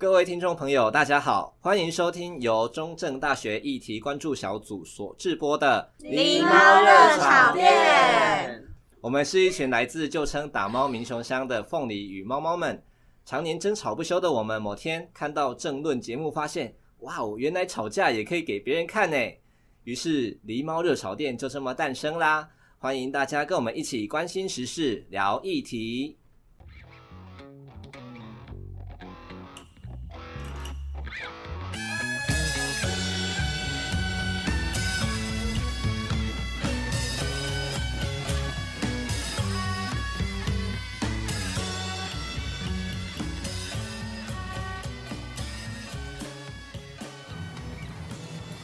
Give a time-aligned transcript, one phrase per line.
[0.00, 8.64] 各位听众朋友，大家好，欢迎收听由中正大学议题关注小组所制播的《狸猫热炒店》。
[9.02, 12.82] 我们是一群来自旧称打猫民雄乡的凤梨与猫猫们，
[13.26, 19.18] 常年争吵不休的我们，某天看到政论节目，发现哇哦，原来吵架也可以给别人看呢。
[19.84, 22.48] 于是狸猫热炒店就这么诞生啦。
[22.78, 26.16] 欢迎大家跟我们一起关心时事，聊议题。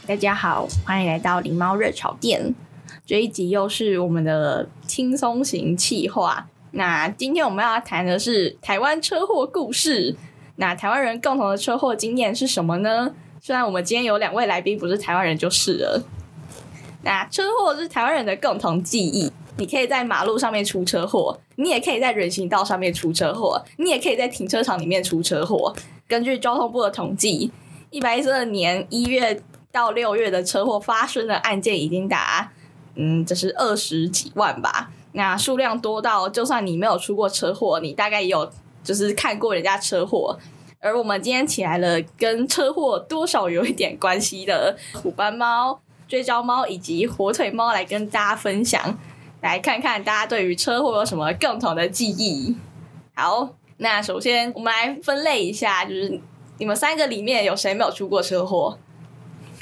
[0.07, 2.55] 大家好，欢迎来到狸猫热吵店。
[3.05, 6.47] 这一集又是我们的轻松型企划。
[6.71, 10.15] 那今天我们要谈的是台湾车祸故事。
[10.55, 13.13] 那台湾人共同的车祸经验是什么呢？
[13.41, 16.01] 虽然我们今天有两位来宾不是台湾人就是了。
[17.01, 19.29] 那车祸是台湾人的共同记忆。
[19.57, 25.75] 你可以在马路上面出车祸，你也可以在人行道上面出车祸，你也可以在停车场里面出车祸。
[26.07, 27.51] 根据交通部的统计，
[27.89, 29.41] 一百一十二年一月。
[29.77, 32.51] 到六月的车祸发生的案件已经达，
[32.95, 34.89] 嗯，这是二十几万吧。
[35.11, 38.51] 那数量多到，就算你没有出过车祸，你大概也有
[38.83, 40.35] 就是看过人家车祸。
[40.79, 48.97] 而我们今天请来了跟车祸多少有一点关系的虎斑猫、追焦猫以及火腿猫来跟大家分享，
[49.41, 52.55] 来看看大家对于车祸有什么共同的记忆。
[53.13, 56.19] 好，那首先我们来分类一下，就是
[56.57, 58.79] 你们三个里面有谁没有出过车祸？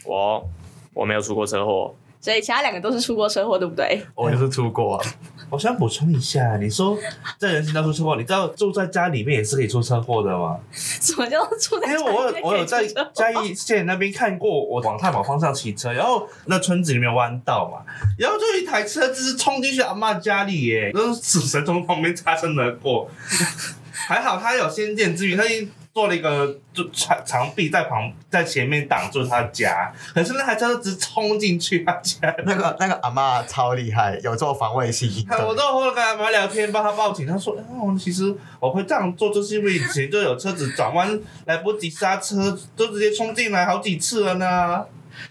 [0.06, 0.50] 我
[0.94, 4.06] 我没有出过车祸，所以其他两个都是出过车祸，对不对？
[4.16, 5.02] 我也是出过。
[5.52, 6.98] 我想补充一下，你说
[7.38, 10.58] 在人行道出车祸，你知道住在家里面也是可以出车祸的吗？
[10.72, 11.92] 什么叫住在？
[11.92, 12.84] 因为我有我有在
[13.14, 17.86] 嘉义县那边看过，我往太保方向骑车，然后那村子里面有弯道嘛，
[18.18, 23.08] 然后就一台车子冲进去阿嬷家里耶，然后死神从旁边擦身而过，
[24.08, 25.70] 还好他有先见之明，他已。
[25.96, 32.36] 做了一个就墙墙壁在旁在前面挡住他家，可是那台车直冲进去他家。
[32.46, 35.26] 那个那个阿妈超厉害，有做防卫性。
[35.32, 37.26] 我都后来跟阿妈聊天，帮他报警。
[37.26, 44.84] 他说：“哦，其实我会这样做，就是因为以前就有车子转弯来不及刹车，就直接冲进来好几次了呢。”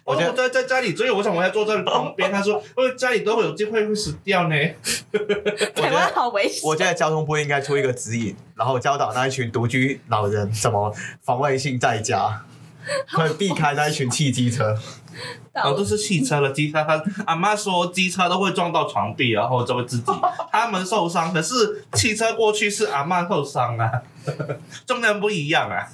[0.05, 2.31] 我觉得在在家里，所以我想我要坐在旁边。
[2.31, 4.57] 他说：“因为家里都会有机会会死掉呢。
[5.75, 6.61] ”台湾好危险。
[6.65, 10.93] 我觉得交通部应该出一个指引，然后教导那一群独居老人怎么
[11.23, 12.45] 防卫性在家，
[13.13, 14.77] 可以避开那一群汽机车。
[15.55, 16.83] 哦，都是汽车了机车。
[16.83, 20.13] 他阿妈说机车都会撞到床壁，然后就会自己
[20.51, 21.33] 他们受伤。
[21.33, 24.03] 可是汽车过去是阿妈受伤啊，
[24.85, 25.89] 重量不一样啊。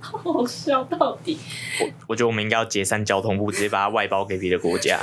[0.00, 1.38] 好笑到底！
[1.80, 4.98] 我我觉得我们应该要解散交通部，直接把它外包给别的国家。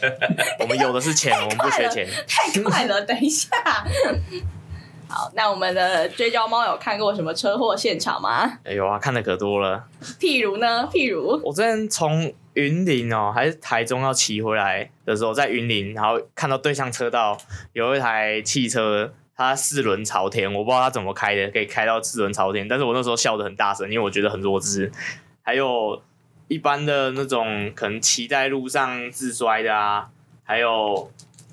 [0.58, 2.06] 我们有的是钱，我们不缺钱。
[2.26, 3.48] 太快了，等一下。
[5.08, 8.58] 好，那我们的追焦猫有看过什么车祸现场吗？
[8.64, 9.84] 哎呦啊，看的可多了。
[10.18, 10.88] 譬如呢？
[10.92, 17.38] 譬如我之前从云林哦，还是台中要骑回来的时候，在云林，然后看到对向车道
[17.72, 19.12] 有一台汽车。
[19.34, 22.68] 他四轮朝天，我不知道他怎么开的，可以开到四轮朝天。
[22.68, 24.92] 但是我那时候笑得很大声，因为我觉得很弱智。
[25.42, 26.02] 还有
[26.48, 30.10] 一般的那种可能骑在路上自摔的啊，
[30.44, 31.10] 还有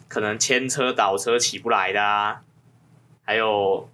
[0.07, 2.41] 可能牵车倒车起不来的啊，
[3.23, 3.89] 还有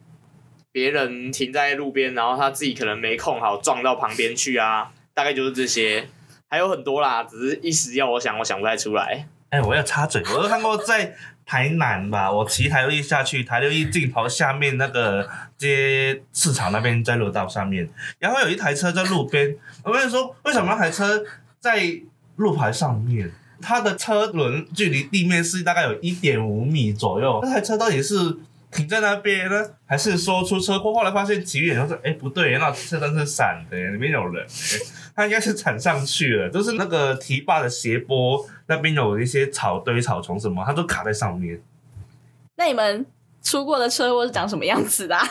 [0.72, 6.10] 别人停在路边，然后他自己可能没控好撞到旁边去啊，大概就是这些，
[6.50, 9.28] 还有很多啦，只是一时要我想，我想不太出来。
[9.52, 11.16] 哎、我要插嘴，我都看过在。
[11.46, 17.88] 台南吧，我骑台六一下去，台六一尽头下面那个街市场那边，在路道上面，
[18.20, 19.56] 然后有一台车在路边。
[19.84, 21.24] 我跟你说，为什么那台车
[21.60, 22.02] 在
[22.38, 23.32] 路牌上面？
[23.62, 27.40] 它的车轮距离地面是大概有一点五米左右。
[27.42, 28.38] 那台车到底是
[28.76, 29.56] 停在那边呢，
[29.86, 30.94] 还是说出车祸？
[30.94, 34.46] 后来发现骑远，然后说：“哎，不对，那车灯是闪的，里面有人。”
[35.16, 41.62] 他应该是铲上去了，就是那个堤坝的斜坡那边有一些草堆、草丛什么，它都卡在上面。
[42.58, 43.06] 那你们
[43.42, 45.26] 出过的车祸是长什么样子的啊？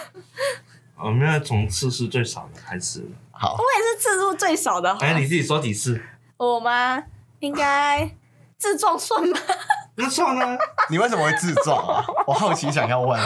[0.97, 3.05] 我们要从次数最少的开始。
[3.31, 4.91] 好，我也是次数最少的。
[5.01, 6.01] 哎，你自己说几次？
[6.39, 7.05] 我吗？
[7.41, 8.11] 应该
[8.57, 9.39] 自撞算吗？
[9.97, 10.59] 那撞呢？
[10.91, 12.05] 你为什么会自撞啊？
[12.27, 13.21] 我好奇想要问。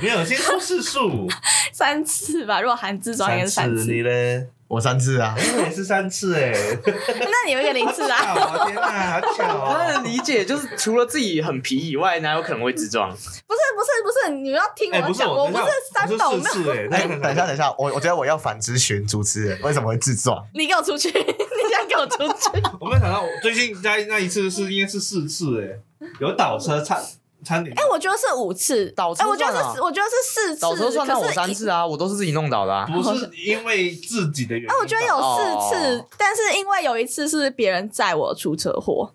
[0.00, 1.28] 没有，先说次数，
[1.72, 3.84] 三次吧，如果含自撞应该是三次。
[3.92, 4.48] 你嘞？
[4.68, 6.52] 我三次啊，我也是三次哎。
[6.84, 8.34] 那你有一个零次啊？
[8.36, 9.74] 我天哪，好巧哦！
[9.74, 13.10] 他的理解就是除了自己很皮以外，哪有可能会自撞？
[13.10, 16.90] 不是不是不是，你们要听我讲，我不是三宝，我没有。
[16.90, 20.46] 哎，等一下等一下，我我觉得我要反咨询主持人，为什么会自撞？
[20.52, 21.08] 你给我出去！
[21.16, 22.62] 你想给我出去？
[22.78, 25.80] 我没有想到，我最近在那一次是应该是四次哎，
[26.20, 27.00] 有倒车差。
[27.46, 30.60] 哎、欸，我觉得是五次倒车，哎、欸，我觉得是，我觉得是四次。
[30.60, 32.84] 倒车算到我三次啊，我都是自己弄倒的啊。
[32.86, 34.70] 不是因为自己的原因。
[34.70, 39.14] 哎、欸，我觉得有四次，哦、但是因为有一次是别人载我出车祸，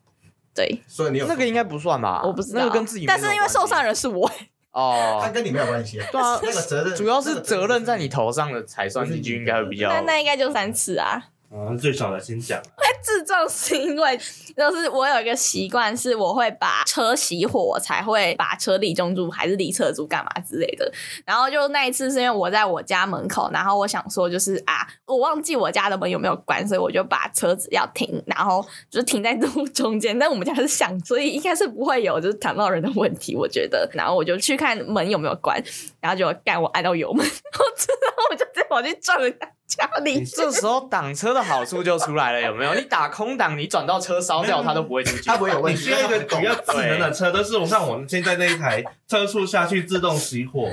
[0.55, 0.81] 对。
[0.87, 2.21] 所以你有那个应该不算吧？
[2.23, 3.05] 我不知道，那个跟自己。
[3.05, 4.31] 但是因为受伤人是我。
[4.71, 5.99] 哦， 他跟你没有关系。
[6.11, 9.89] 对啊，那个责任主要是责任在你头上的才算进去，应该会比较。
[9.89, 11.21] 那那应该就三次啊。
[11.55, 12.59] 嗯，最少的先讲。
[12.75, 14.17] 会自撞是因为，
[14.57, 20.91] 就是我有一个习惯，是我会把车熄火，我才会把车离中柱还是离侧柱干嘛之类的。
[21.23, 30.17] 然后就那一次是因为我在我家门口，然后我想说就是啊，我忘记我家的门有没有关，所以我就把车子要停，然后就停在路中间。
[30.17, 33.87] 但我们家是巷，所以应该是不会有就是挡到人的问题，我觉得。
[33.93, 35.61] 然后我就去看门有没有关，
[36.01, 37.65] 然后就干我按到油门，然后
[38.01, 39.37] 然后我就直接跑去撞一下。
[39.67, 42.73] 家里这时候挡车的好处就出来了，有没有？
[42.75, 45.79] 你打空挡，你转到车烧掉，它都不会出去，它不会有问题。
[45.79, 50.69] 你需要一个比较智能的车，都是我像我们现在那一台车速下去自动熄火，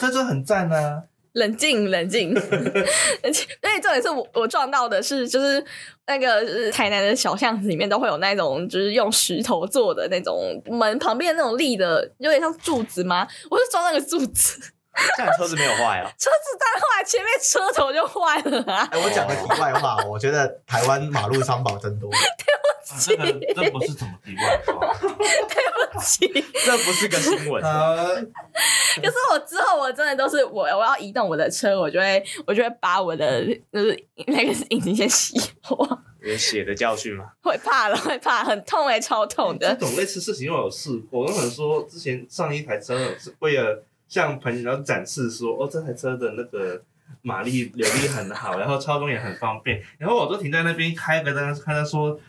[0.00, 1.02] 这就很赞啊！
[1.32, 2.34] 冷静，冷静，
[3.22, 3.46] 而且
[3.80, 5.64] 重点是我我撞到的是，就是
[6.06, 13.26] 那个台南的小巷子里面都会有那种，就是用石头做的那种门旁边那种立的，有点像柱子吗？
[13.50, 14.60] 我是撞那个柱子。
[15.16, 16.10] 这样车子没有坏啊？
[16.18, 18.88] 车子当然坏，前面车头就坏了啊！
[18.92, 22.10] 哎，我讲个题外话，我觉得台湾马路三宝真多。
[22.36, 23.24] 对不起，这个
[23.54, 24.94] 这不是什么题外话。
[25.00, 26.28] 对不起，
[26.64, 27.62] 这不是个新闻。
[27.62, 33.42] 可是我之后我真的都是我我要移动我的车，我就会我就会把我的
[33.72, 35.98] 就是那个引擎先熄火。
[36.20, 37.24] 有血的教训吗？
[37.42, 39.74] 会怕了，会怕，很痛哎，超痛的。
[39.74, 43.82] 这种类似事情我有试过，我有可能说之前上一台车是为了。
[44.12, 46.82] 向朋友展示说：“哦，这台车的那个
[47.22, 52.20] 马力扭力很好，然后操纵也很方便。”然后我就停在那边开个灯，看他说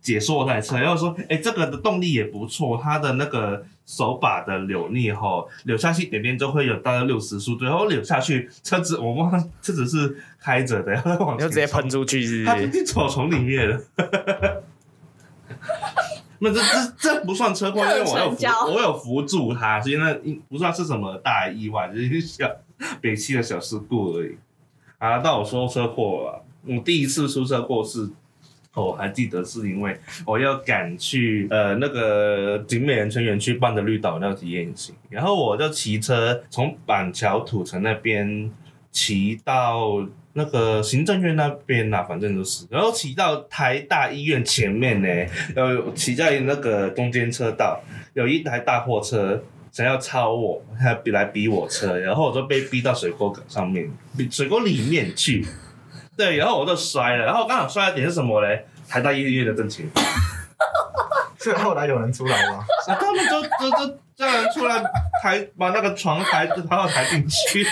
[0.00, 13.82] 解说我台车，然后说：“哎，这个的动力也不错，它的那个手把的扭力哈，扭下去点点就会有大概六十速度，然后扭下去车子我忘了车子是开着的，然后往前就直接喷出去是是，它直接走从里面了。
[16.44, 20.12] ”那这这这不算车祸，因为我有扶我有扶住他，所以那
[20.48, 22.50] 不算是什么大意外，就是小
[23.00, 24.36] 北汽的小事故而已。
[24.98, 28.10] 啊，到我说车祸了，我第一次出车祸是，
[28.74, 29.96] 我还记得是因为
[30.26, 38.50] 我要赶去呃那个景美人村园区办的绿岛那体验行，然后我就骑车从板桥土城那边
[38.90, 40.04] 骑到。
[40.34, 45.08] 那个行政院那边呐、啊，反正就是，然后骑到台大医院前面呢，
[45.56, 47.80] 有，骑在那个中间车道，
[48.14, 53.90] 有一台大货车想要超我， 他比来逼我车，然后我就被逼到水沟上面，
[54.30, 55.46] 水沟里面去，
[56.16, 58.64] 对，然后我就摔了，然后刚好摔的点是什么嘞？
[58.88, 60.02] 台大医院的正前方。
[61.40, 62.64] 是后来有人出来吗？
[62.86, 64.80] 啊，他们就就就叫人出来
[65.20, 67.64] 抬，把那个床抬，把我抬进去。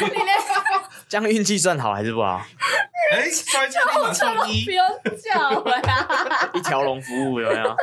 [1.11, 2.41] 这样运气算好还是不好？
[3.13, 4.87] 哎、欸，摔跤马上一，不用
[5.21, 6.51] 叫呀！
[6.55, 7.77] 一条龙服务有没有？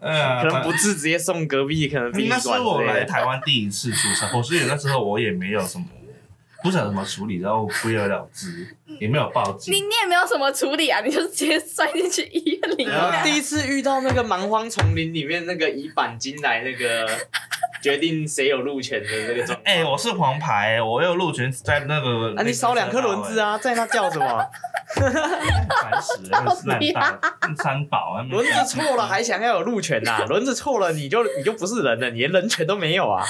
[0.00, 5.84] 嗯， 可能不治直接送隔壁，可能比那是我来台湾第一次出车祸，所以那时候我也没有什么，
[6.64, 9.72] 不晓得怎么处理，然后不了了之，也没有报警。
[9.72, 11.00] 你你也没有什么处理啊？
[11.06, 13.22] 你就直接摔进去医院里面。
[13.22, 17.06] 第一次遇到那个蛮荒丛林里面那个以板金来那个。
[17.82, 19.60] 决定谁有路权的这个状况。
[19.64, 22.32] 哎、欸，我是黄牌，我有路权在那个。
[22.36, 24.46] 啊，你少两颗轮子啊，在那叫什么？
[24.94, 27.20] 烦死了，
[27.56, 28.22] 三宝啊！
[28.30, 30.24] 轮子错了还想要有路权呐、啊？
[30.30, 33.24] 轮子错了你就你就不是人了，你连人权都没有啊！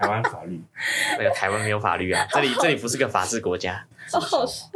[0.00, 0.60] 台湾法律，
[1.16, 3.84] 那个台湾没有法律啊，这里这里不是个法治国家。
[4.10, 4.66] 好笑。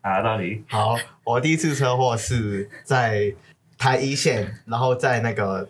[0.00, 3.32] 啊，到底好，我第一次车祸是在
[3.78, 5.68] 台一线，然后在那个。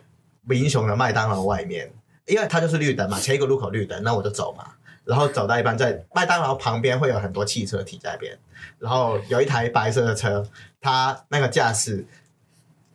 [0.50, 1.88] 民雄的麦当劳外面，
[2.26, 4.66] 因为它就是绿灯嘛，前一个路口绿灯，那我就走嘛。
[5.04, 8.38] 然后走到一半，在麦当劳旁边会有很多汽车停在那边，
[8.78, 10.44] 然后有一台白色的车，
[10.80, 12.04] 它那个驾驶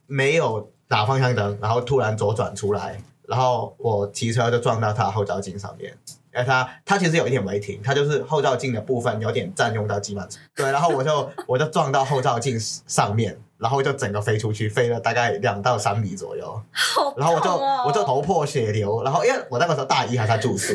[0.05, 5.97] 没有打方向灯，然后突然左转出来，然后我骑车就撞到它后照镜上面，
[6.33, 13.37] 因为它它其实有一点违停，它就是后照镜的部分有点占用到机满，对，然后我就我就撞到后照镜上面。
[13.57, 17.49] 然后就整个飞出去，飞了大概两到三米左右，好然后我就
[17.87, 20.73] 我就头破血流，然后因为我那个时候大一还在住宿，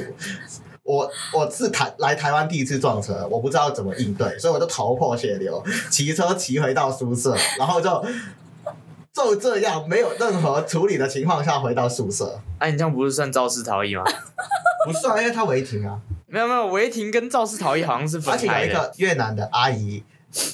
[0.83, 8.05] 我我是台来台湾第一次撞车，我不知道怎么应对，所以我就头破血流，骑车骑回到宿舍，然后就
[9.13, 14.03] 就这样没有任何处理的情况下回到宿舍，哎、啊，你这样不是算肇事逃逸吗？
[14.87, 18.67] 不算，因为他违停啊，没有没有，违停跟肇事逃逸好像是分而且有开的。
[18.67, 20.03] 一个越南的阿姨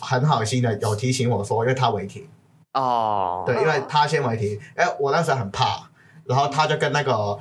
[0.01, 2.27] 很好心的有提醒我说，因为他违停。
[2.73, 5.89] 哦，对，因为他先违停，哎、欸，我那时候很怕，
[6.25, 7.39] 然后他就跟那个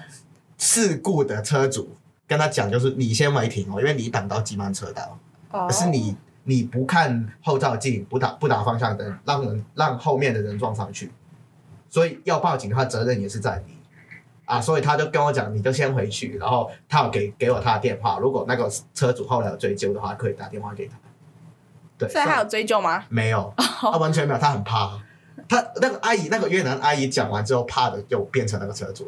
[0.58, 1.89] 事故的车主
[2.25, 5.18] 跟他讲，就是你先违停哦，因为你挡到急慢车道，
[5.51, 5.68] 哦。
[5.68, 6.15] 可是你
[6.46, 11.12] 你不看后照镜，不打不打方向灯，让人让后面的人撞上去，
[11.89, 13.75] 所以要报警的话，责任也是在你。
[14.46, 20.96] 啊，所以他就跟我讲，你就先回去，然后他有给给我他的电话，如果那个车主后来有追究的话，可以打电话给他。
[21.98, 23.04] 对，所以他有追究吗？
[23.10, 25.00] 没有，他完全没有，他很怕。
[25.48, 29.08] 他那个阿姨，那个越南阿姨讲完之后，怕的就变成那个车主。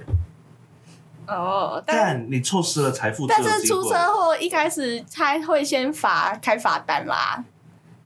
[1.27, 7.43] 哦，但但你错失了财富，但是出车祸一开始他会先罚开罚单啦。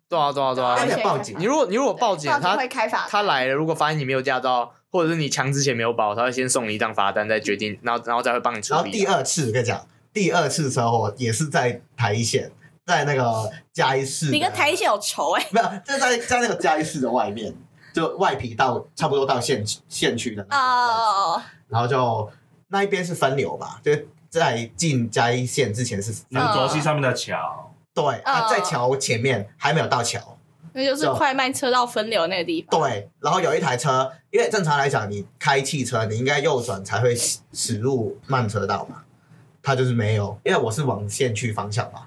[0.09, 0.87] 对啊对啊对啊而而！
[0.87, 8.79] 且且报警你如果你如果报警，他会开罚单他来了，如果发现你没有驾照，或者是你枪之前没有保，他会先送你一张罚单，再决定，然后然后再会帮你处理。
[8.79, 12.51] 然后第二次，我跟你讲，第二次车祸也是在台一线，
[12.91, 14.29] 在那个嘉义市。
[14.29, 17.53] 你跟台一线有仇哎、没有，就在在那个嘉义市的外面，
[17.93, 22.29] 就外皮到差不多到县县区的那哦，然后就
[22.67, 30.37] 那一边是分流吧，就是在进嘉义县之前是分南轴溪上面的桥，对，啊，哦在桥前面还没有到桥。
[30.73, 32.79] 那就是快慢车道分流那个地方。
[32.79, 39.03] 对，然后有一台车，因为正常来讲，你开汽车，你应该右转才会驶驶入慢车道嘛。
[39.63, 42.01] 他就是没有，因为我是往县区方向嘛。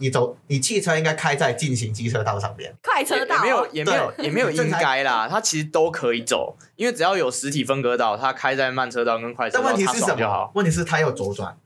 [0.00, 2.74] 你你走，你汽车应该开在进行机车道上边。
[2.82, 3.36] 快车道。
[3.36, 10.50] 也没有也没有也没有 应该啦，它其实都可以走，因为只要有实体分隔岛，它开在慢车道跟快车道，他但问题是什么？
[10.54, 11.56] 问题是他要左转，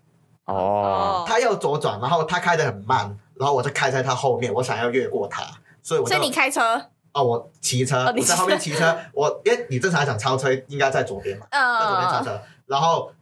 [0.45, 5.43] 哦，他要左转，然后他开的很慢，然后我就开在他后面，我想要越过他，
[5.83, 6.81] 所以我就所以你开车，
[7.13, 11.47] 哦，我骑车，我在后面骑车，我因为你正常来讲超车应该在左边嘛。
[11.51, 13.13] 在左边超嗯，车，然后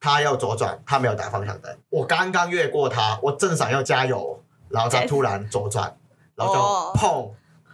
[0.00, 1.76] 他要左转，他没有打方向灯。
[1.90, 5.96] 我刚刚越过他，我正想要加油，然后他突然左转，
[6.34, 7.30] 然后哦就砰，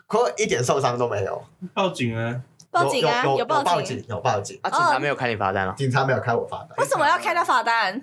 [0.07, 1.43] 可一点受伤都没有。
[1.75, 2.41] 报警啊！
[2.71, 5.75] 报警啊，有有有报报警，有报警，啊，警察没有开你罚单啊？
[5.77, 6.71] 警察没有开我罚单。
[6.79, 8.03] 为什么要开他罚单？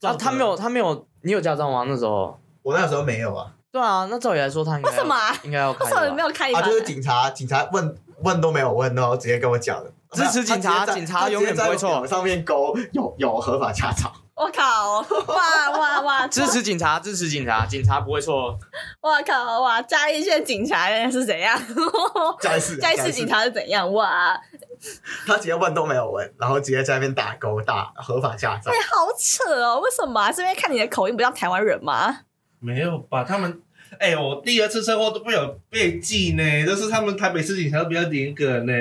[0.00, 1.84] 啊，他没有，他没有，你有驾照吗？
[1.86, 2.38] 那时候？
[2.62, 6.70] 我那时候没有啊，对啊，那照理来说他应该为什么啊应该要开为什么没有开你罚单？
[6.70, 9.90] 就是警察，警察问问都没有问然后，直接跟我讲了。
[10.24, 14.12] 支持警察警察永远不会错上面勾有有合法驾照。
[14.34, 15.00] 我靠！
[15.28, 16.26] 哇哇哇！
[16.28, 18.54] 支持警察，支持警察，警察不会错。
[19.00, 19.60] 哇靠！
[19.62, 19.80] 哇！
[19.80, 21.58] 嘉义县警察是怎样？
[22.38, 23.90] 嘉义市，嘉义市警，察是怎样？
[23.94, 24.38] 哇！
[25.26, 28.76] 他直接问都没有问，然后直接在那边打勾打合法驾照哎、。
[28.82, 29.80] 好扯哦！
[29.80, 30.30] 为什么、啊？
[30.30, 32.18] 这边看你的口音不像台湾人吗？
[32.58, 33.24] 没有吧？
[33.24, 33.62] 他们，
[33.98, 38.72] 哎、我第二次车祸都没有被记呢，就是他们台北市警察都比较严格呢。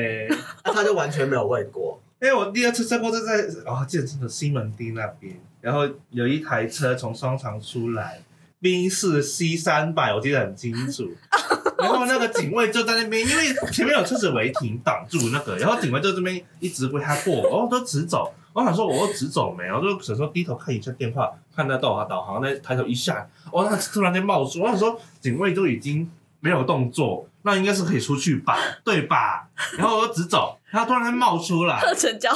[0.63, 2.01] 那 他就完全没有问过。
[2.21, 3.33] 因为我第二次车祸是在
[3.69, 8.21] 啊，记得真的西门町那边，然后有一台车从商场出来，
[8.59, 11.11] 宾士 C 三百，我记得很清楚。
[11.77, 18.33] 然后那个警卫就在那边，因为前面有车子违停挡住那个，然后警卫就这边一直挥他过，哦，都直走。
[18.55, 26.09] 我想说，我又直走没有，就想说低头看一下电话，看那导航导航，那抬头一下，哦，那突然间冒出，我想说警卫都已经
[26.39, 29.49] 没有动作，那应该是可以出去吧，对吧？
[29.77, 31.81] 然后我就直走，他突然间冒出来。
[31.97, 32.31] 成交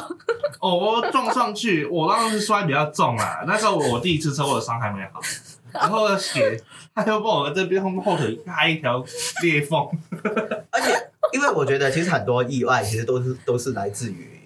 [0.60, 3.46] 哦，我撞上去，我当时摔比较重啦。
[3.48, 5.22] 那时候我第一次车祸的伤还没好，
[5.72, 6.62] 然后血，
[6.94, 9.02] 他又帮我这边后后腿开一条
[9.42, 9.88] 裂缝。
[10.70, 14.39] 而且，因为我觉得其实很多意外其实都是都是来自于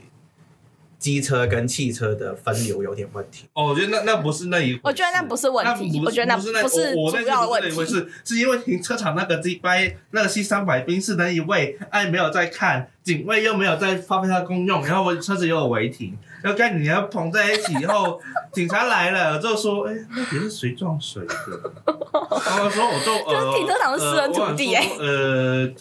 [1.03, 3.43] 机车跟汽车的分流有点问题。
[3.51, 7.93] 哦，我觉得那那不是那一，我觉得那不是问题我觉得那不是那不是我我那主要的次不是那一回问题。
[7.93, 18.19] 事，是因为停车场那个 G 掰那个 C 三百宾士那一位，哎没有在看，警卫又没有在发挥他的功用，然后我车子又有违停，然后跟你要碰在一起以后，
[18.51, 21.71] 警察来了就说，哎，那边是谁撞谁的？
[22.45, 25.71] 然后说我就呃， 就是停车场是私人土地哎呃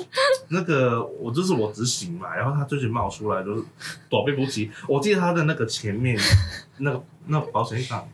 [0.48, 3.62] 那个我就是我执行嘛，然后他就是冒出来就是
[4.08, 6.16] 躲避不及，我记得他的那个前面
[6.78, 8.08] 那个那个保险杠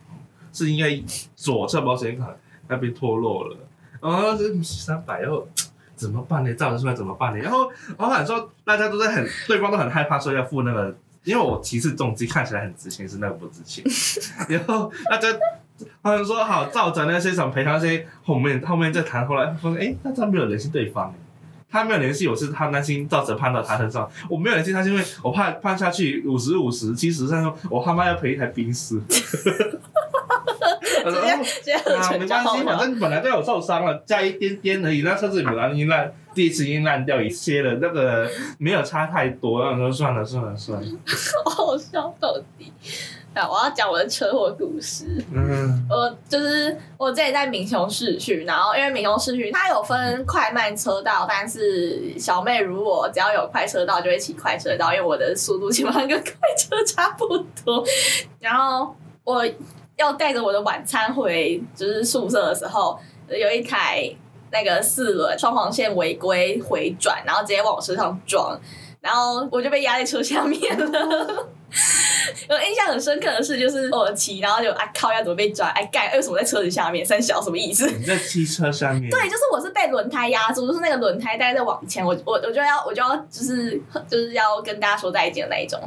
[0.51, 1.01] 是应该
[1.35, 2.35] 左侧保险杠
[2.67, 3.55] 那边脱落了，
[4.01, 5.47] 然后是三百，然后
[5.95, 6.53] 怎么办呢？
[6.55, 7.39] 造成出来怎么办呢？
[7.43, 13.83] 然后老板说大家都在很对方都很害怕，说要付那个，因为我骑士重机看起来很值钱，是那个不值钱，
[14.49, 15.27] 然后那就。
[16.03, 21.13] 他们说好，照着那些什么赔偿那些后面后面再谈，后来发现哎，大家没有联系对方，
[21.69, 24.05] 他没有联系我，是他担心赵哲判到他身上。
[24.29, 29.01] 我没有联系他，是因为我怕判下去五十五十七十，他说，我他妈要赔一台冰丝。
[31.05, 35.01] 直接直接合啊，没关系，反正本来就有受伤了，加一点点而已。
[35.01, 39.63] 那车子本来已经烂，第一次已经烂掉一些了，那个没有差太多。
[39.63, 40.87] 然后说算了算了算了，
[41.45, 42.71] 好笑到底。
[43.31, 45.05] 啊，我要讲我的车祸故事。
[45.31, 57.85] 嗯，我就是我自己在民雄市区，然后因为民雄市区它有分快慢车道，但是小妹如果只要有快车道就会骑快车道，因为我的速度基本上跟快车差不多。
[58.39, 59.45] 然后我。
[59.99, 64.09] 要带着我的晚餐回就是宿舍的时候，有一台
[64.51, 68.59] 那个四轮双黄线违规回转，然后直接往我身上撞，
[69.01, 71.47] 然后我就被压在车下面了。
[72.49, 75.67] 我印象很深刻的事，就是我骑，然后就啊靠，要怎么被抓？
[75.67, 77.05] 哎干，为什么在车子下面？
[77.05, 77.85] 三小什么意思？
[77.91, 79.11] 你在汽车上面？
[79.11, 83.79] 对，就是我是被轮胎压住，就是那个轮胎大概在往前，我我我就要我就要就是
[84.09, 85.79] 就是要跟大家说再见的那一种。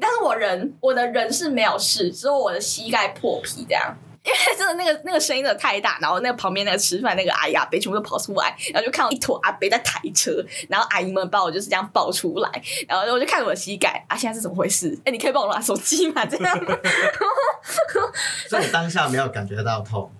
[0.00, 3.96] 但是我人，我的人是没有事，只有我的膝盖破皮这样。
[4.22, 12.50] 因 为真的那个那个声音真的太大，然后那个旁边那个吃饭那个阿姨阿伯全部都跑出来，然后就看到一坨阿伯在抬车，然后阿姨们把我就是这样抱出来，
[12.86, 14.94] 然后我就看我的膝盖啊，现在是怎么回事？
[15.06, 16.26] 哎，你可以帮我拿手机吗？
[16.26, 16.54] 这样。
[18.46, 20.12] 所以当下没有感觉到痛。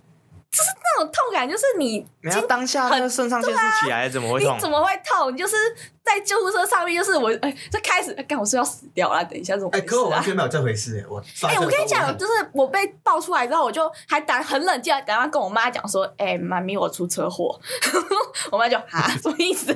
[0.51, 4.57] 就是那种痛感，就是你，你要当下那个肾上腺素起来，怎么会痛？
[4.57, 5.33] 你怎么会痛？
[5.33, 5.55] 你就是
[6.03, 9.71] 在救护车上面，就是我哎，在开始，干、欸、我是要死掉了，等一下怎么、啊？
[9.75, 17.57] 哎、欸，可我完全没有这回事，我哎、欸，我跟你讲，就是我被爆出来之后，我就还打很冷静，赶快跟我妈讲说，哎、欸，妈咪，我出车祸。
[18.51, 19.73] 我妈就啊，什么意思？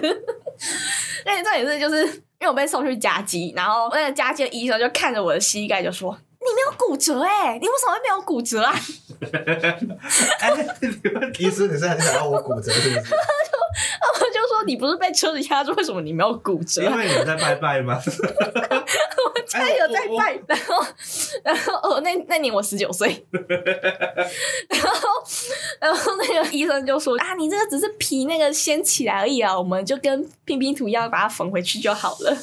[1.25, 6.19] 那这也是就是因为我被送去嘉基，然后那个嘉基的医生就看着我的膝盖就说。
[6.47, 8.71] 你没有骨折哎、欸，你为什么会没有骨折啊？
[10.41, 10.51] 哎，
[11.39, 13.15] 医师，你是很想要我骨折是不是？
[14.15, 16.83] 我就说你不是被车子压住，为什么你没有骨折？
[16.83, 18.01] 因为你在拜拜吗？
[18.05, 20.87] 我真的有在拜，然后，
[21.43, 25.09] 然后哦，那那年我十九岁，然后，
[25.81, 32.37] 然后那个医生就说啊，你这个只是皮那个掀起来而已啊，我们就跟拼拼图一样，把它缝回去就好了。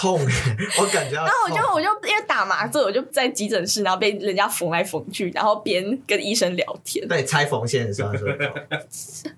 [0.00, 0.18] 痛，
[0.80, 1.16] 我感觉。
[1.16, 7.06] 然后我就我就因为打麻醉，我就在急诊室，然后被人家缝来缝去，然后边跟医生聊天。
[7.06, 8.54] 对，拆缝线的时候是会痛。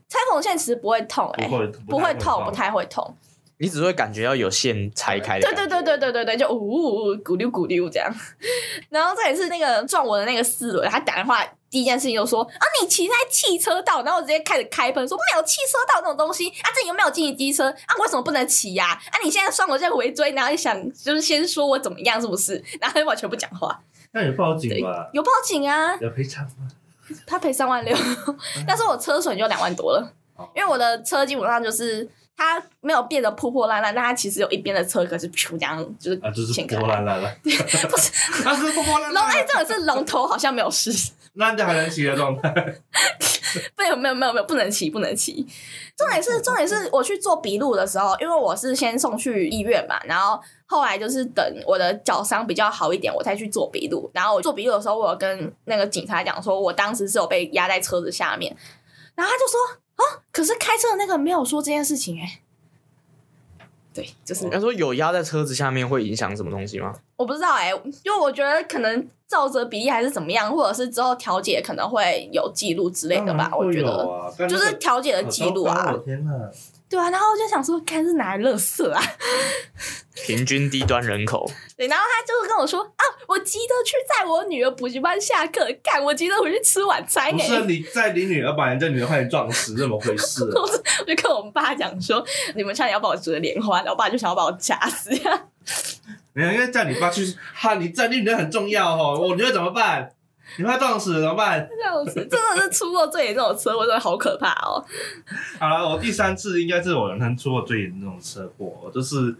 [0.08, 1.48] 拆缝线其实不会痛、欸，哎，
[1.88, 3.16] 不会痛，不太会痛。
[3.58, 5.46] 你只会感觉到有线拆开的。
[5.46, 8.12] 对对对对对对对，就呜呜呜，咕溜咕溜这样。
[8.90, 11.44] 然后这也是那个撞我的那个四轮，他打电话。
[11.70, 17.96] 第一件事情就说啊，你骑在汽车道，然后我直接开始开喷，说没有汽车道这种东西啊，这有没有禁止机车啊？
[17.98, 18.88] 为什么不能骑呀？
[18.88, 22.62] 啊，你现在双我在围追，然后你想就是先说我怎么样，是不是？
[22.78, 23.80] 然后他完全不讲话。
[24.10, 25.08] 那有报警吧？
[25.14, 25.96] 有报警啊？
[25.98, 26.68] 有赔偿吗？
[27.26, 27.96] 他赔三万六，
[28.68, 30.12] 但是我车损就两万多了，
[30.54, 38.10] 因为我的车基本上就是它没有变得破破烂烂，但它其实有一边的车壳是噗这样，就是啊，就是破破烂烂了， 不是，
[38.42, 39.14] 它是破破烂烂。
[39.14, 41.12] 龙哎，这个是龙头好像没有事。
[41.34, 42.52] 那就还能骑的状态？
[43.78, 45.46] 没有没有没有没有不能骑不能骑。
[45.96, 54.10] 重点是重点是我去做笔录的时候，因为我是先送去医院嘛，然后后来就是等我的脚伤比较好一点，我才去做笔录。
[54.12, 58.54] 然后我做笔录的时候，我有跟那个警察讲说，我当时是有被压在车子下面，
[59.14, 62.38] 然后他就说啊，可是开车的那个没有说这件事情哎、欸。
[63.94, 66.94] 对，就是他说有压在车子下面会影响什么东西吗？
[67.16, 73.50] 我不知道哎、欸，因为我觉得可能照着比例还是怎么样，或者是之后调解可能会有记录之类的吧。
[73.54, 75.94] 我觉得就是调解的记录啊。
[76.02, 76.32] 天哪！
[76.92, 79.02] 对啊，然后我就想说，看是哪来垃圾啊？
[80.26, 81.50] 平均低端人口。
[81.74, 87.32] 对，然后他就是跟我说啊，我急着去载我女儿补习班下课，干，我急着回去吃晚餐、欸。
[87.32, 90.52] 不是你载你女儿把人家女儿快点撞死，怎么回事、啊？
[91.00, 92.22] 我就跟我们爸讲说，
[92.54, 95.44] 你们差点要把我折莲花，然后我爸就想要把我掐死呀。
[96.34, 97.24] 没有，因为叫你爸去，
[97.54, 100.12] 哈，你载你女儿很重要哦，我女儿怎么办？
[100.58, 101.68] 你怕撞死怎么办？
[101.82, 104.84] 撞死真的是出过最严重的车祸，真的好可怕哦。
[105.58, 109.34] 好了，我第三次应该是我人生出过最严重的车祸，就是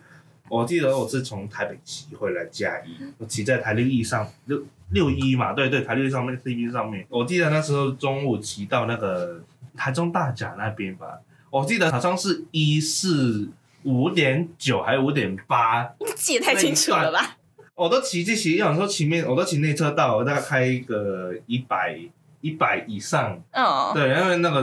[0.49, 7.07] 我记得我是从台北骑回来嘉义，我骑在台六一上六六一嘛，对对，台六一上面 C B 上面。
[7.09, 9.43] 我记得那时候中午骑到那个
[9.77, 11.21] 台中大甲那边吧，
[11.51, 13.49] 我记得好像是一四
[13.85, 17.37] 五点九还是五点八，你记得太清楚了吧？
[17.83, 21.99] 我都骑骑骑，有时候前面我都骑内车道，我大概开一个一百
[22.41, 23.43] 一百以上。
[23.51, 23.93] 嗯，oh.
[23.93, 24.61] 对，因为那个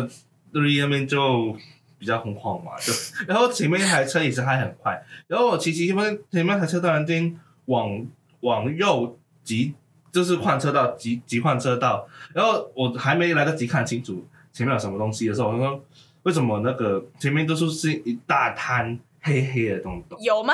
[0.54, 1.54] 路那边就
[1.98, 2.94] 比较空旷嘛，就
[3.28, 8.08] 然后前面一台车也是开很快，然后我骑骑前面前面台车突然间往
[8.40, 9.74] 往右急，
[10.14, 15.84] 就是换车道急急换车道，然后我还没来得及看清楚前面有什么东西的时候，我就说
[16.24, 20.18] 为什么那个前面都是是一大滩黑黑的东东？
[20.22, 20.54] 有吗？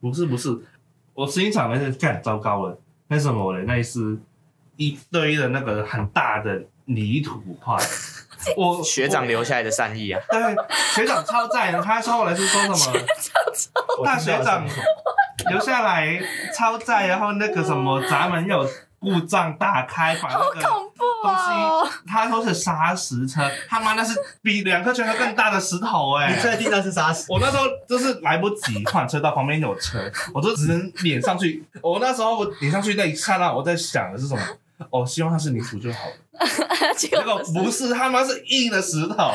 [0.00, 0.48] 不是不是，
[1.22, 3.64] 我实际上那是干糟糕了，那什么嘞？
[3.64, 4.18] 那是
[4.76, 7.76] 一堆的那个很大的泥土块。
[8.56, 10.20] 我学长留下来的善意啊！
[10.28, 10.40] 对，
[10.96, 12.98] 学长超赞的，他说后来是说什么？
[14.04, 14.66] 大学长
[15.48, 16.20] 留下来
[16.52, 18.68] 超赞，然后那个什么闸门有
[19.02, 20.90] 故障，打开把那个东
[21.24, 26.32] 西，他说是砂石车，他妈那是比两颗拳头更大的石头哎！
[26.32, 27.26] 你确定那是砂石？
[27.28, 29.98] 我那时候就是来不及换车道，旁边有车，
[30.32, 31.64] 我就只能撵上去。
[31.82, 34.42] 我那时候我撵上去那一刹那，我在想的是什么？
[34.90, 36.12] 哦，希望它是泥土就好了。
[36.96, 39.32] 结果不是，他妈是硬的石头。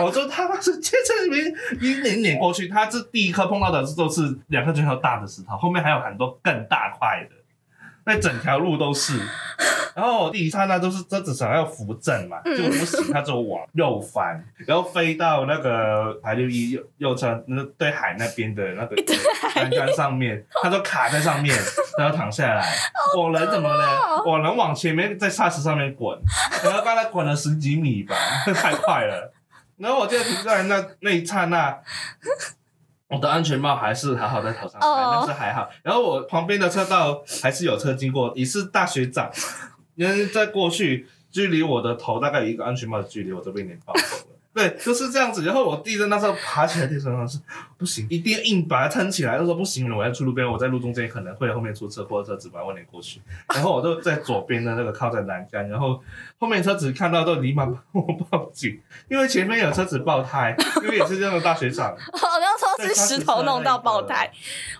[0.00, 7.36] 我说他妈是这这里面一点点过去，他这第一颗碰到的都是两颗拳头大的石头，后面还有很多更大块的，
[8.08, 9.16] 那整条路都是。
[9.94, 18.94] 然后我第一刹那都是车子想要扶正嘛，结果不行，它就往右翻，然后飞到那个排六一右右侧那个对海那边的那个
[19.56, 21.52] 栏杆上面，它就卡在上面，
[21.98, 22.64] 然后躺下来。
[23.18, 24.22] 我人怎么呢？
[24.24, 26.16] 我人往前面在沙石上面滚，
[26.62, 28.14] 然后刚才滚了十几米吧，
[28.54, 29.32] 太快了。
[29.78, 31.76] 然后我就停在那那一刹那。
[33.08, 35.68] 我的安全帽还是好好在头上，但是还好。
[35.82, 39.30] 然后我旁边的车道还是有车经过，也是大学长，
[39.94, 44.34] 因为在过去，距离我的头大概有一个安全帽的距离，我这边脸爆头了。
[44.54, 45.44] 对，就是这样子。
[45.44, 47.38] 然后我弟在那时候爬起来，地上是
[47.76, 49.38] 不行，一定要硬把它撑起来。
[49.38, 53.20] 他说不行了，我要去路边，我在路中间可能会后面出车或者车子把我碾过去。
[53.54, 56.02] 然后我就在左边的那个靠在栏杆，然后
[56.40, 61.94] 后面车子看到都立马帮我报警，因为前面有车子爆胎，因为也是这样的大学长。
[62.14, 64.30] 好像说 是石头弄到爆胎，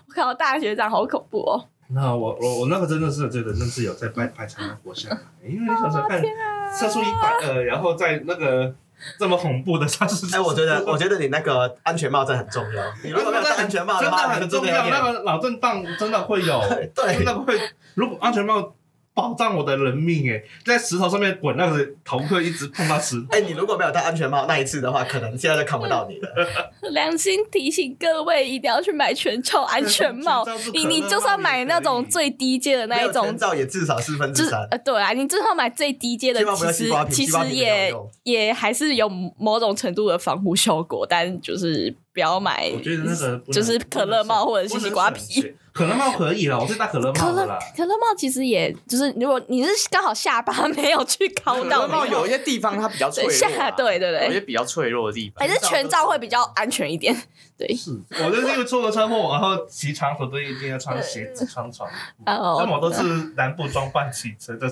[0.07, 1.65] 我靠，大学长好恐怖哦。
[1.89, 6.21] 那我我我那个真的是觉得那是有在拍拍才能活下来，因为你想想看，
[6.73, 8.73] 测速一百二，然后在那个。
[9.17, 12.83] 这么恐怖的砂石车， 哎，我觉得，我觉得你那个安全帽真的很重要。
[13.01, 14.89] 你如果没有戴安全帽的话，真的很重要。
[14.89, 16.61] 那个脑震荡真的会有，
[16.93, 17.57] 对，真的会。
[17.93, 18.73] 如果安全帽。
[19.19, 23.27] 保障我的人命哎，在石头上面滚，那个头会一直碰到石头。
[23.35, 26.29] 哎，你如果没有戴安全帽那一次的话，可能现在就看不到你了。
[26.91, 30.45] 良心提醒各位，一定要去买全罩安全帽。
[30.73, 34.65] 你你就算买那种最低阶的那一种，全罩也至少四分之三。
[34.71, 42.71] 呃，对啊，你至少买最低阶的，其实其实也也还是有某种程度的防护效果，但就是不要买。
[42.73, 45.53] 我觉得那个就是可乐帽或者是西瓜皮。
[45.79, 47.57] 可乐帽可以了，我是戴可乐帽的啦。
[47.73, 57.15] 可乐帽其实也就是，如果你是刚好下巴没有去抠到，可乐帽有一些地方它比较脆弱，啊，对对对，有些比较脆弱的地方，还是全罩会比较安全一点。
[57.57, 62.23] 对，是我就是因为出了车祸，然后骑长途都一定要穿鞋子、穿长裤。
[62.25, 63.03] 那么都是
[63.35, 64.69] 南部装扮骑车的，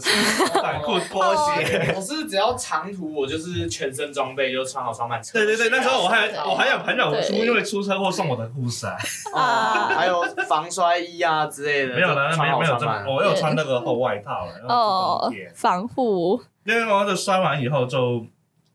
[0.53, 1.93] 短裤、拖鞋。
[1.93, 5.33] 我是只要长途，我就是全身装备就穿好双板车。
[5.33, 8.97] 对对对，那时候我还我还有朋友出因为出车祸送我的护伞，
[9.35, 11.95] 啊，还有防摔衣啊之类的。
[11.95, 16.41] 没有啦，没有没有这么，我有穿那个厚外套了，哦，防护。
[16.63, 18.25] 因为我这摔完以后就。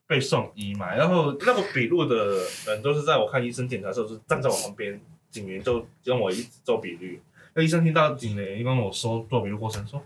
[0.04, 7.18] 被送医嘛，然后那个笔录的人都是在我看医生检查的时候，是站在我旁边，警员就跟我一直做笔录。
[7.54, 10.02] 那医生听到警员跟我说做笔录过程，说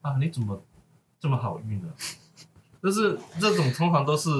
[0.00, 0.58] 啊，你怎么
[1.20, 1.88] 这么好运呢？
[2.82, 4.30] 就是这种通常都是。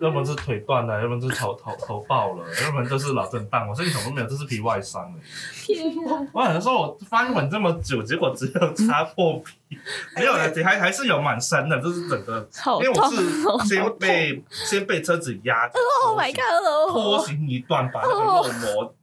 [0.00, 3.68] 要么是腿断了，要么是头头头爆了，要么就是脑震荡。
[3.68, 5.18] 我身体什么都没有，这是皮外伤了。
[5.62, 6.26] 天啊！
[6.32, 9.78] 我想说，我翻滚这么久，结果只有擦破皮，
[10.16, 12.48] 没有了，还还是有满身的，就是整个，
[12.82, 15.74] 因为我是先被先被车子压着
[16.06, 16.92] ，Oh my God！
[16.92, 18.94] 拖行一段，把那个肉膜、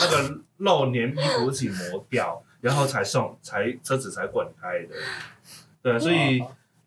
[0.00, 4.94] 那个肉黏衣服一起磨掉，然后才送，才车子才滚开的。
[5.82, 6.40] 对，所以。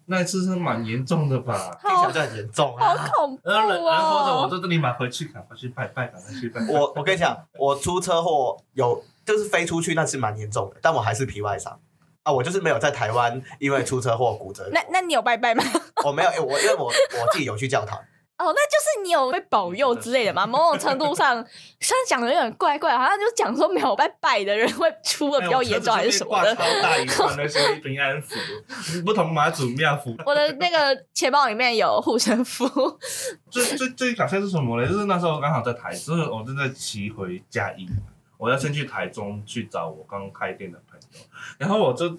[0.10, 1.78] 那一次是蛮严重的吧？
[1.82, 2.96] 听起来就很严重啊！
[2.96, 3.56] 好恐怖啊！
[3.56, 6.60] 然后我就立马回去赶快去拜拜，赶快去拜。
[6.68, 11.80] 我我跟你讲，我出车祸有就是飞出去，那是蛮严重的，但我还是皮外伤
[12.24, 12.32] 啊！
[12.32, 14.68] 我就是没有在台湾因为出车祸骨折。
[14.74, 15.64] 那那你有拜拜吗？
[16.04, 18.00] 我没有，我因为我我自己有去教堂。
[18.40, 20.48] 哦，那就是你有被保佑之类的吗？
[20.48, 21.36] 某种程度上，
[21.82, 26.56] 虽然讲的有点怪怪，好像就讲说没有拜拜的人会出的比较严重，还是什么的？
[26.56, 28.36] 超大一串的是平安符，
[29.06, 30.16] 不同妈祖庙符。
[30.26, 32.66] 我的那个钱包里面有护身符。
[33.52, 34.88] 最最最搞笑是什么呢？
[34.88, 37.90] 就是那时候刚好在台，就是我正在骑回嘉义，
[38.38, 41.20] 我要先去台中去找我刚开店的朋友，
[41.58, 42.18] 然后我就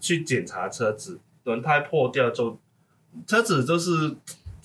[0.00, 2.56] 去检查车子，轮胎破掉就
[3.26, 4.14] 车子就是。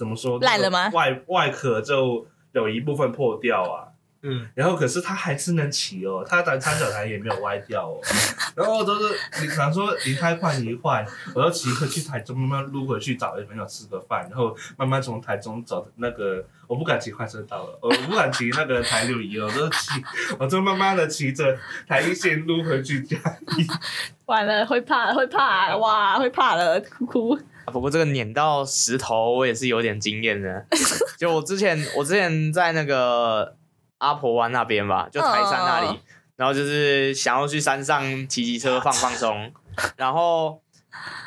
[0.04, 0.38] 怎么说？
[0.42, 0.90] 烂了吗？
[0.94, 3.88] 外外壳就有一部分破掉啊，
[4.22, 8.02] 嗯，然后可是它还是能骑哦，它的三角台也没有歪掉哦。
[8.54, 20.04] 然后都是你想说离开换一换，我要骑回去台中，慢慢撸回去找朋友吃个饭，然后慢慢从台中走那个，我不敢骑快车道了，我不敢骑那个台六一了，我都骑，
[20.38, 23.66] 我就慢慢的骑着台一线撸回去家里。
[24.26, 27.40] 完了，会怕，会怕，哇，会怕了，哭哭。
[27.72, 30.66] 不过这个碾到石头，我也是有点经验的。
[31.18, 33.56] 就我之前，我之前在那个
[34.00, 36.00] 阿婆湾那边吧，就台山那里，
[36.36, 39.52] 然后就是想要去山上骑骑车放放松，
[39.96, 40.62] 然后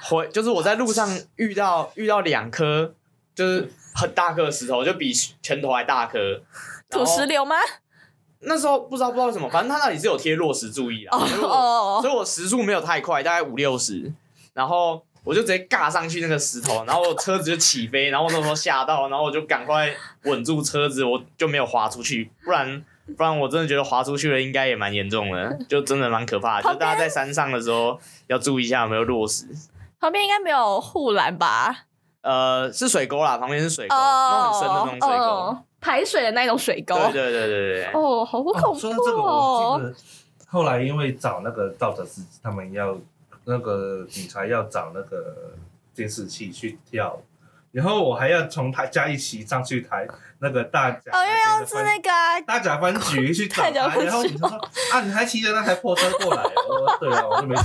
[0.02, 2.94] 回就是我在路上遇到遇到两颗
[3.34, 6.42] 就是很大颗的石头，就比拳头还大颗。
[6.90, 7.56] 土石流吗？
[8.40, 14.12] 那时候不知道不知道什么，反正他那里是有贴落石注意啊，所以我时速没有太快，大概五六十，
[14.52, 15.02] 然后。
[15.26, 22.84] 我就直接尬上去那个石头，然后车子就起飞，然后那时候吓到，然后我就赶快稳住车子，我就没有滑出去，不然
[23.16, 26.72] 不然我真的觉得滑出去了应该也蛮严重的，就真的蛮可怕的。
[26.72, 29.46] 就大家在山上的时候要注意一下有没有落石。
[29.98, 31.86] 旁边应该没有护栏吧？
[32.22, 36.94] 呃，是水沟啦，旁边是水沟，那种很深的那种水沟，排水的那种水沟。
[37.10, 37.84] 对对对对对。
[37.92, 38.78] 哦，好恐怖哦！
[38.78, 39.94] 说到这个，我记得
[40.46, 42.96] 后来因为找那个道德司机，他们要。
[43.46, 45.54] 那个警察要找那个
[45.94, 47.22] 监视器去跳，
[47.70, 50.06] 然后我还要从他家一起上去台
[50.40, 54.58] 那个大甲哦，又要是那个、啊、大甲分局去找他，然后警察说
[54.92, 56.42] 啊，你还骑着那台破车过来？
[56.42, 57.62] 我说对啊，我就没骑。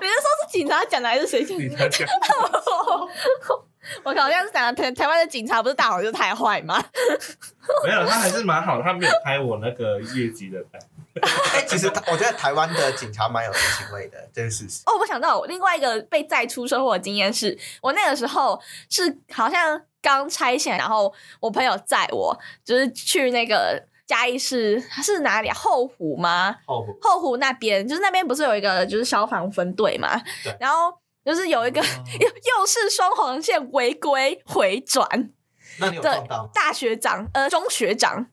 [0.00, 1.56] 你是说是警察讲的还是谁讲？
[1.56, 2.08] 警察讲。
[4.04, 6.82] 我靠，这样是讲台台湾的警察不是大好就是太坏吗？
[7.86, 10.80] 没有，他还是蛮好，他没有拍我那个业绩的单。
[11.52, 14.82] 哎、欸，其实我觉得台湾的警察蛮有人情味的，这是事实。
[14.86, 25.54] 哦，我想到另外一个被载出车祸的经验是，我那个时候是好像刚拆线，然后我朋友载我，就是去那个嘉义市是哪里啊？
[25.54, 26.56] 后湖吗？
[26.66, 26.98] 后湖。
[27.00, 30.20] 后湖那边，就是那边不是有一个就是消防分队嘛？
[30.42, 30.56] 对。
[30.58, 30.92] 然后
[31.24, 31.84] 就是有一个、哦、
[32.20, 35.30] 又又是双黄线违规回转，
[35.78, 36.50] 那你有撞到？
[36.52, 38.26] 大学长呃，中学长。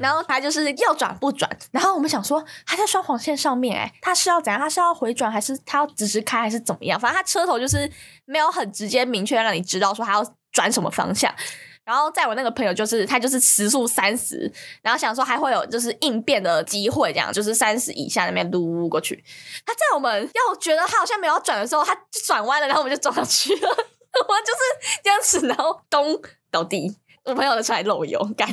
[0.00, 4.58] 然后他就是要转不转，然后我们想说他在双黄线上面，哎，他是要怎样？
[4.58, 6.98] 他是要回转还是他要直直开还是怎么样？
[6.98, 7.90] 反正他车头就是
[8.24, 11.32] 没有很直接明确让你知道说他要转什么方向。
[11.82, 19.24] 然后在我那个朋友就是他就是时速三十，然后想说还会有就是应变的机会，这样就是三十以下那边撸过去。
[19.66, 23.68] 他在我们要觉得他好像没有转的时候，他就转弯了，然后我们就撞上去了。
[23.68, 28.48] 我就是这样子，然后咚倒地，我朋友的车还漏油干。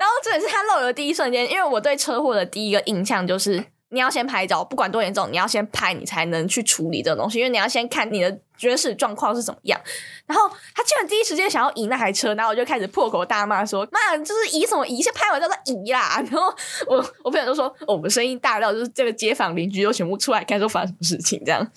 [0.00, 9.78] 然后这也是他漏油的第一瞬间，因为我对车祸的第一个印象就是你要先拍照，不管多严重，你要先拍，你才能去处理这个东西，因为你要先看你的原始状况是怎么样。
[10.26, 15.02] 然后他竟然第一时间想要移那台车，然后我就开始破口大骂说：“妈，就是移什么移？
[15.02, 16.54] 先拍完再说移啦！”然后
[16.86, 21.70] 我我朋友就说：“，我们声音大到就是这个街坊邻居都全部出来看，说发生什么事情这样。”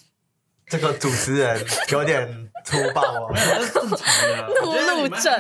[0.68, 3.98] 这个主持人有点粗暴哦， 那是正常
[4.30, 4.48] 的。
[4.64, 5.40] 怒怒症，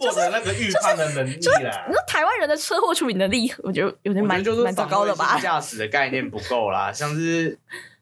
[0.00, 1.38] 就是那个预判的能力啦。
[1.40, 5.38] 就是、你说台湾人的车祸处理能力，我觉得有点蛮蛮糟糕的吧？
[5.40, 7.58] 驾驶的概念不够啦，像是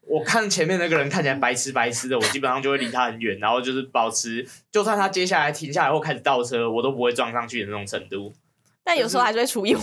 [0.07, 8.33] 我看前面那个人看起来白痴白痴的，我基本上就会离他很远，然后就是保持，就算他接下来停下来或开始倒车，我都不会撞上去的那种程度。
[8.85, 9.83] 但有时候还是会出意外。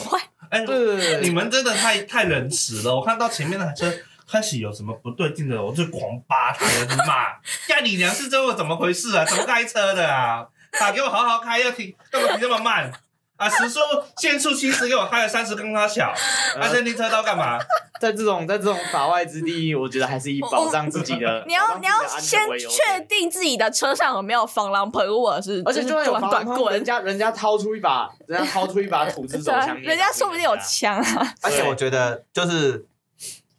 [0.50, 2.96] 哎，对对对，你们真的太太仁慈了。
[2.96, 3.92] 我看到前面那台车。
[4.30, 6.66] 开始有什么不对劲的，我就狂扒他，
[7.06, 7.34] 骂，
[7.70, 9.24] 干你娘是这么怎么回事啊？
[9.24, 10.46] 怎么开车的啊？
[10.80, 12.92] 打给我好好开，要停干嘛停这么慢
[13.38, 13.48] 啊？
[13.48, 13.80] 时速
[14.18, 16.14] 限速七十，给我开了三十，跟他小，
[16.60, 17.60] 还在停车道干嘛？
[18.02, 21.46] 在这种在这种法外之地，我觉得还是以保障自己的。
[21.48, 31.34] 你要你要先确定自己的车上有没有防狼喷雾，是而且就算有防狼喷雾，人家人家掏出一把，人家掏出一把土制 手枪，人家说不定有枪啊。
[31.42, 32.86] 而且我觉得就是。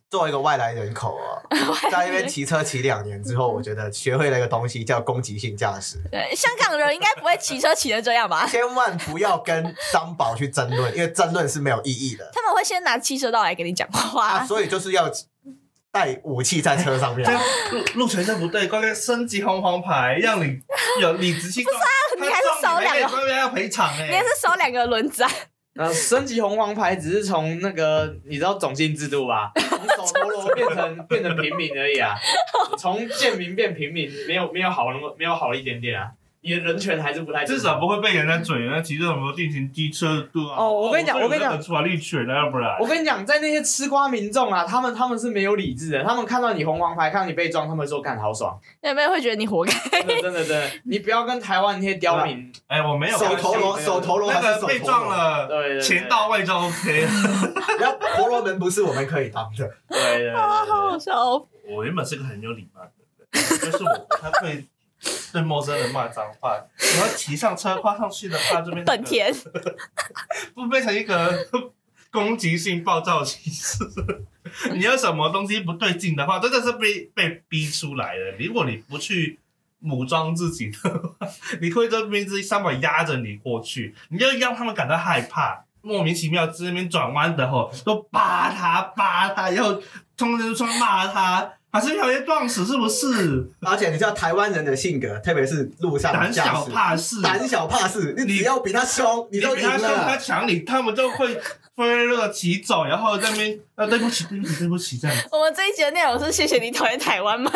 [0.09, 1.43] 作为一个外来人口啊，
[1.91, 5.99] 在那边骑车骑两年之后，我觉得学会了一个东西叫攻击性驾驶。
[6.11, 8.47] 对，香港人应该不会骑车骑成这样吧？
[8.51, 12.31] 千万不要跟张宝去争论，因为争论是没有意义的。
[12.33, 15.11] 他们会先拿汽车道来跟你讲话，啊，所以就是要
[15.91, 17.29] 带武器在车上面。
[17.73, 20.61] 路路权就不对，关键升级红黄牌，让你
[21.01, 21.75] 有理直气壮。
[21.75, 25.25] 不是啊，你还是少两个，要赔偿哎，你还是少两个轮子。
[25.77, 29.53] 呃，升级红黄牌只是从那个你知道种姓制度吧？
[29.97, 32.15] 从手陀螺变成变成平民而已啊，
[32.79, 36.11] 从贱民变平民，没有没有好那么没有好一点点啊。
[36.47, 40.55] 你的人权还是不太至少不会被人家嘴，那骑这种电瓶机车对啊。
[40.57, 49.73] 哦我跟你讲我跟你讲法律权啊，要不然我跟你讲，在那些吃瓜民众啊，他们他们是没有理智的，他们看到你红黄牌，看到你被撞，他们说干好爽，有没有会觉得你活该？
[50.03, 57.11] 真的真的真的，你不要跟台湾那些刁民，哎，我没有手头螺手头螺那个被撞，了，对到位就 OK 了。
[57.81, 59.69] 然后婆罗门不是我们可以当的。
[59.89, 61.49] 对对对啊， 好好笑哦！
[61.69, 62.91] 我原本是个很有礼貌的
[63.33, 64.65] 人，就是我不太会
[65.33, 66.57] 对陌生人骂脏话。
[66.97, 69.33] 然后骑上车跨上去的话，这边本田，
[70.55, 71.47] 不变成一个
[72.11, 73.85] 攻击性暴躁骑士。
[74.73, 78.33] 你有什么东西不对劲的话，真的是被被逼出来的。
[78.39, 79.39] 如果你不去
[79.83, 81.29] 武装自己的话，
[81.61, 85.65] 你会这边这三把压着你过去，你就让他们感到害怕。
[85.83, 89.81] 莫名其妙在那边转弯的吼，都扒他扒他，然后
[90.17, 93.51] 冲人冲骂他，还是有些撞死是不是？
[93.61, 100.17] 而且你知道台湾人的性格，特别是路上胆小怕事，胆小怕事，你只要比他凶，你就赢你比他凶，他。
[100.17, 101.35] 抢你，他们就会
[101.77, 105.17] 飞乐起走，然后在那边啊，对不起，对不起，对不起，这样。
[105.31, 107.51] 我们这一集的内容是谢谢你讨厌台湾吗？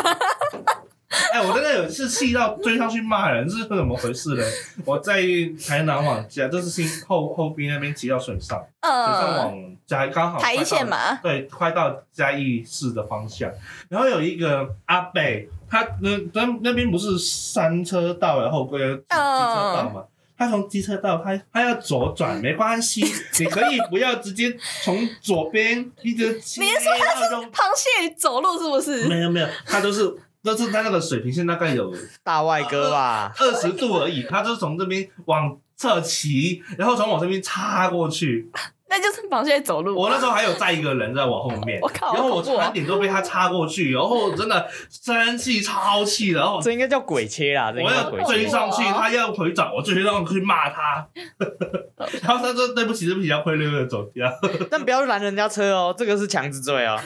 [1.33, 4.45] 哎、我真的有一次气到追上去骂人，是怎么回事呢？
[4.85, 5.21] 我在
[5.67, 13.51] 台南往家，就是新后后边那边骑到水上，水上嗯，往嘉义刚好台一线嘛，对，快到嘉义市的方向，
[13.89, 15.21] 然后有一个阿伯，
[15.69, 20.05] 他那那那边不是三车道，然后归机车道嘛。
[20.39, 23.05] 他从机车道，他他要左转没关系，
[23.39, 26.63] 你可以不要直接从左边一直骑。
[26.63, 29.07] 你是说他是螃蟹走路是不是？
[29.07, 31.93] 没有没有，他都是都是他那个水平线大概有
[32.25, 38.51] 大外哥吧，二十度而已，他就是从这边往侧骑，然后从我这边插过去。
[38.93, 39.97] 那就是螃蟹走路。
[39.97, 48.33] 我那时候还有载一个人在我后面， 我靠然后我好恐怖哦差点都被他插过去，然后真的生气超气，然后这应该叫鬼切啦，这应我要该叫鬼切。
[48.33, 51.07] 追上去，他要回转，我追上去骂他，
[52.21, 54.29] 然后他说对不起对不起，要灰溜溜的走掉。
[54.69, 56.99] 但不要拦人家车哦，这个是强制罪哦。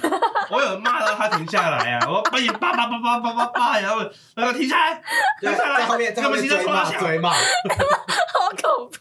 [0.51, 4.03] 我有骂到他停下来啊，我把你叭叭叭叭叭叭叭，然后
[4.37, 5.03] 那个停下来，
[5.41, 8.99] 停下来，在后面在后面追骂追骂， 好恐怖！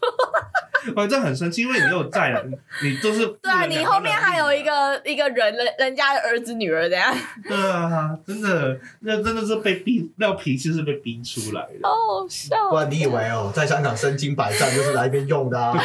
[0.96, 2.34] 我真的很生气，因为你有在，
[2.82, 7.14] 你都是对啊，你后面还有一个一个人人人家的儿子女儿这样，
[7.48, 11.78] 对啊，真的，那真的是被逼，那脾气是被逼出来的。
[11.82, 12.76] 好好笑不。
[12.76, 15.72] 然你以为哦，在香港身经百战就是来这边用的啊？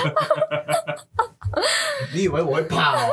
[2.13, 3.09] 你以为我会怕哦？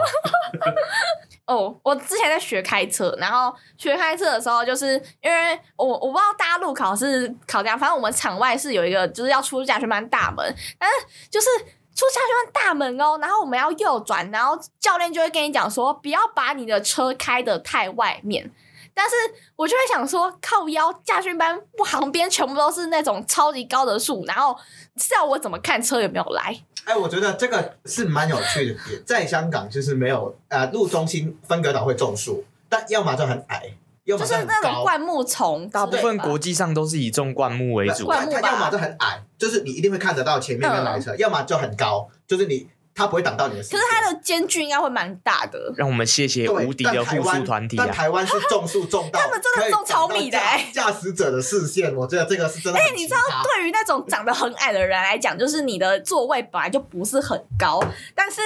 [1.47, 11.47] 哦，我之前在学开车，然后学开车的时候，就是因为我我不知道大家路考是考这样，反正我们场外是有一个就是要出驾训班大门，但是就是
[11.95, 18.51] 出驾训班大门哦，然后我们要右转，然后教练就会跟你讲说，不要把你的车开得太外面。
[18.93, 19.15] 但是
[19.57, 24.57] 我就会想说，靠腰驾训班旁边全部都是那种超级高的树，然后
[24.97, 26.59] 是要我怎么看车有没有来？
[26.87, 34.53] 哎，我觉得这个是蛮有趣的点，在香港就是没有呃路中心分隔岛会种树，但要么就很矮，要么就是很高。
[34.55, 38.07] 那种灌木丛，大部分国际上都是以种灌木为主。
[38.07, 43.79] 灌木它要么就很矮，就是你一定会看得到前面跟来车；要么就很高，就是你它不会挡到你的视线。
[43.79, 45.73] 可是它的间距应该会蛮大的。
[45.77, 47.85] 让我们谢谢对无敌的护树团体啊！
[47.87, 52.87] 但台湾是种树种到，他们真的种超密的欸挡到驾驾驶者的视线，我觉得这个是真的哎。
[52.97, 57.79] 你知道，对于那种长得很矮的人来讲，就是你的座位本来就不是很高，
[58.15, 58.41] 但是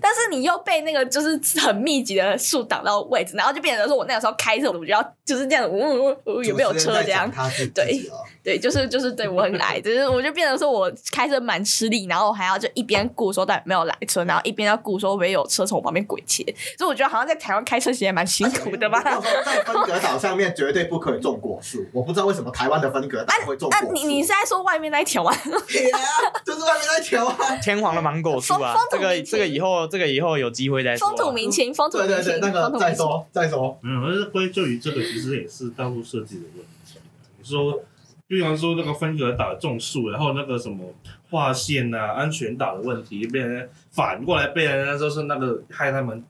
[0.00, 7.28] 但是你又被那个就是很密集的树挡到位置，然后就变成说我那个时候开车，我就要就是这样，呜呜呜，有没有车这样？
[7.30, 8.00] 他是对
[8.44, 16.44] 对，就是就是对我很矮，就是我就变成说我开车蛮吃力，然后我还要就一边顾说到底有没有来车，然后一边要顾说会不会有车从我旁边鬼切，
[16.76, 19.02] 所以我觉得好像在台湾开车其实也蛮辛苦的吧。
[19.44, 23.86] 在分隔岛上面绝对不可以种果树，我不知道为什么台湾的分隔岛会种果树。
[23.86, 25.32] 那你你是在说外面那一条吗？
[25.66, 25.98] 铁啊，
[26.44, 27.56] 就是外面那条啊。
[27.56, 31.10] 天皇的芒果树啊这个这个以后这个以后有机会再说啊。
[31.10, 32.88] 风土民情，风土民情，对对对，那个风土民情。
[32.88, 33.78] 再说再说。
[33.80, 36.98] 没有，但是归咎于这个，其实也是道路设计的问题。
[37.38, 37.80] 你说，
[38.26, 40.84] 比方说那个分隔岛种树，然后那个什么
[41.30, 46.24] 划线啊、安全岛的问题，被人反过来被人家就是那个害他们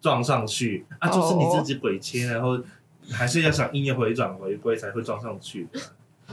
[0.00, 2.58] 撞上去啊，就是你自己鬼切，然后
[3.10, 5.66] 还是要想硬要回转回归才会撞上去。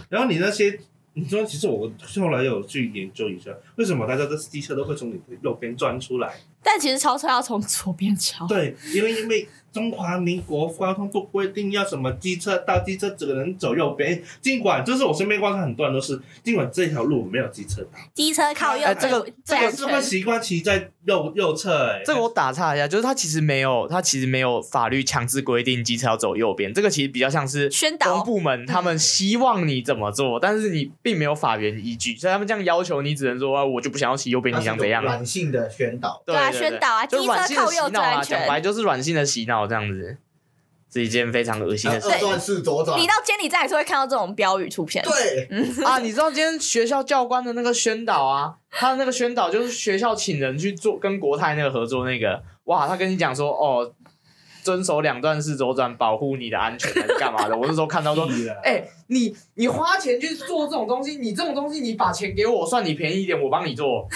[0.09, 0.79] 然后你那些，
[1.13, 6.31] 你说其实我后来有去研究一下，为什么大家的机车都会从你的右边钻出来？
[6.61, 8.45] 但其实超车要从左边超。
[8.47, 14.21] 对，因为因为中华民国交通部规定要什么机车到，机车只能走右边。
[14.39, 19.99] 尽管就是我身边观察很多人都是，尽管这条路没有机车道，机车靠右，哎这个这个是会。
[19.99, 21.87] 习惯骑在右右侧。
[21.87, 35.01] 哎，这个我打岔一下，就是他其实没有，他其实没有法律强制规定机车要走右边，这个其实比较像是宣导部门他们希望你怎么做，但是你并没有法源依据，所以他们这样要求你，只能说啊，我就不想要骑右边，你想怎样？
[35.03, 40.17] 软性的宣导，对啊宣导啊就机车软性的靠右洗脑啊，最安全讲白就是软性的洗脑这样子，
[40.91, 42.17] 是一件非常恶心的事情。
[42.17, 45.03] 二段式左转你，到监理站也是会看到这种标语出片。
[45.03, 45.47] 对，
[45.85, 53.93] 啊，你知道今天学校教官的那个宣导啊，他的那个宣导就是学校请人去做跟国泰那个合作那个，哇，他跟你讲说哦，
[54.63, 57.57] 遵守两段式左转，保护你的安全还是干嘛的？
[57.57, 58.27] 我那时候看到说，
[58.63, 64.07] 哎、你你花钱去做这种东西，你这种东西你把钱给我，算你便宜一点，我帮你做。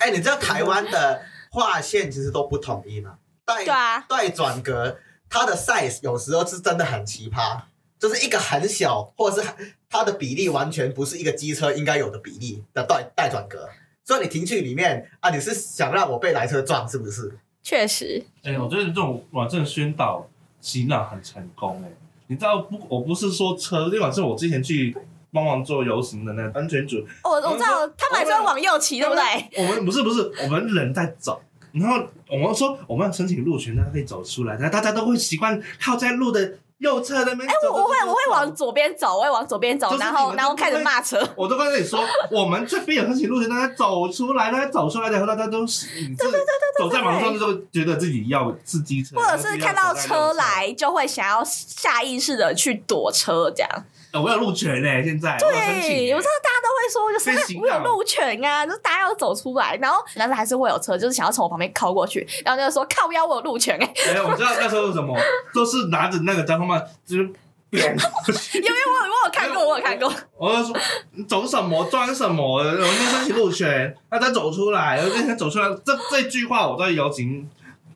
[0.00, 3.18] 哎，你知道台湾的划线其实都不统一吗？
[3.44, 7.60] 带对啊，带转格，它的 size 有时候是真的很奇葩，
[7.98, 9.48] 就是一个很小，或者是
[9.88, 13.68] 它的比例完全不是一个机车应该有的比例的带带转格。
[14.04, 17.38] 所以你停去里面啊，你是想让我被来车撞是不是？
[17.66, 20.24] 确实，哎、我觉得这种网站宣导
[20.60, 21.90] 洗脑很成功哎、
[22.28, 22.80] 你知道不？
[22.88, 24.96] 我不是说车，那晚是我之前去
[25.32, 29.66] 帮忙做游行的那个安全组，我我知道他们还是会往右骑，对不对？
[29.66, 31.42] 我们不是不是，我们人在走，
[31.72, 37.48] 然后我们说我们要申请路权，大家可以走出来，但大家都会习惯靠在路的右侧那边。
[37.48, 38.46] 哎、我我会我会往。
[38.56, 41.22] 左边走，我会往左边走，就是然后然后开始骂车。
[41.36, 42.00] 我都跟你说，
[42.30, 53.70] 我们这边有申请路权，大家走出来，大家走出来然后大家都是，对对对对走在马路上就会觉得自己要是机车，或者是看到车来就会想要下意识的去躲车，这样。
[54.12, 65.16] 呃我有路权呢，现在对，我知道大家说，就是我有路权啊，就是大家要走出来，然后但是还是会有车，就是想要从我旁边靠过去，然后就说靠腰，我有路权哎、哎、我知道那时候是什么，
[65.54, 67.30] 都是拿着那个交通棒，就是
[67.70, 68.58] 扁过去。
[68.58, 70.12] 因为我有我有看过，我有看过。
[70.36, 70.76] 我就说
[71.12, 77.48] 你走什么装什么，我们申请路权，那再走出来，我那天走出来，这这句话我在游行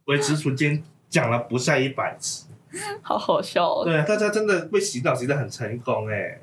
[0.07, 2.47] 维持时间讲了不下一百次。
[3.03, 3.85] 好好笑哦！
[3.85, 6.41] 对，大家真的被洗脑洗的很成功哎。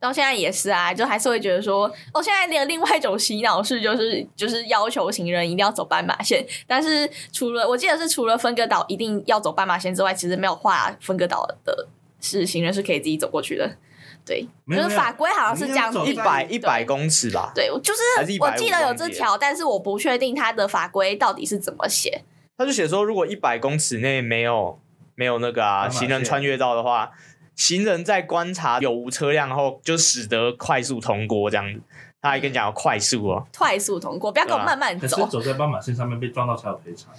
[0.00, 1.84] 到现在也是啊，就还是会觉得说，
[2.14, 11.86] 哦，现在连另外一种洗脑是，就是就是要求行人一定要走斑马线，但是除了我记得是除了分割岛一定要走斑马线之外，其实没有画分割岛的
[12.20, 13.70] 是行人是可以自己走过去的。
[14.24, 22.22] 对，就是法规好像是这样子，一百一百公尺吧，对，就是还是150我记得有这条，但是我不确定它的法规到底是怎么写。
[22.56, 24.78] 他就写说，如果一百公尺内没有
[25.14, 27.10] 没有那个啊行人穿越到的话，
[27.60, 31.78] 行人在观察有无车辆后，就使得快速通过这样子。
[32.22, 35.26] 他还跟你讲要快速哦，快速通过，不要跟我慢慢可是走。
[35.26, 37.12] 走在斑马线上面被撞到才有赔偿。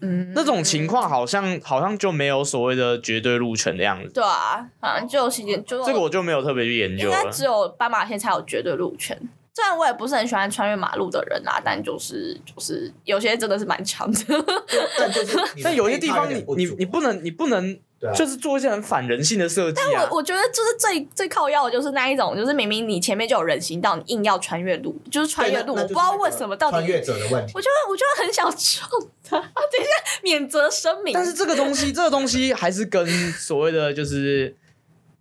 [0.00, 4.08] 嗯，那种情况好像好像就没有所谓的绝对路权的样子。
[4.14, 7.14] 对啊，好像就其实就这个我就没有特别去研究了。
[7.18, 9.14] 应该只有斑马线才有绝对路权。
[9.54, 14.18] 虽然我也不是很喜欢穿越马路的人啊，但就是就是有些真的是蛮长的。
[14.98, 20.16] 但就是你的但有些地方你你你不能你不能对啊就是做一些很反人性的设计啊我。
[20.16, 27.52] 我觉得就是最最靠要的就是那一种，就是明明你前面就有人行道，你硬要穿越路，就是穿越路，我不知道为什么到底穿越者的问题。
[27.54, 28.90] 我就我就很想撞
[29.22, 29.38] 他。
[29.38, 31.14] 等一下，免责声明。
[31.14, 34.56] 但是这个东西， 这个东西还是跟所谓的就是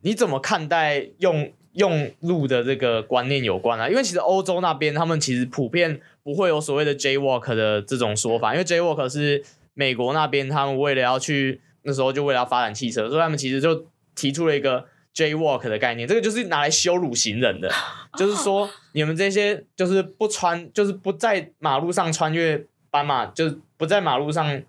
[0.02, 3.88] 你怎么看待用用路的这个观念有关啊。
[3.88, 9.44] 因为其实欧洲那边他们其实普遍不会有所谓的 Jaywalk 的这种说法，因为 Jaywalk 是
[9.76, 17.72] 美国那边他们为了要去那时候就为了要发展汽车，所以他们其实就提出了一个 Jaywalk 的概念，这个就是拿来羞辱行人的，
[18.18, 24.62] 就是说你们这些就是不穿，就是不在马路上穿越斑马，就是不在马路上。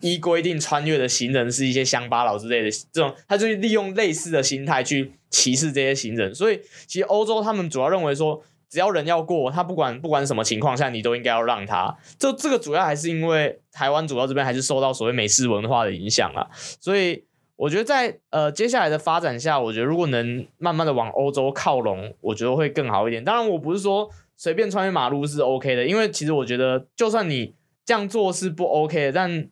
[0.00, 6.34] 依规定穿越的行人是一些乡巴佬之类的，这种他就利用类似的心态去歧视这些行人。
[6.34, 8.42] 所以其实欧洲他们主要认为说，
[8.74, 11.96] 只要人要过，他不管不管什么情况下，你都应该要让他。
[12.18, 16.42] 就这个主要还是因为台湾主要这边还是受到所谓美式文化的影响啊。
[16.80, 23.24] 所以我觉得在呃接下来的发展下，我觉得如果能慢慢的往欧洲靠拢，我觉得会更好一点。
[23.24, 27.54] 当然，我不是说随便穿越马路是 OK 的，因为其实我觉得就算你
[27.84, 29.48] 这样做是不 OK 的，但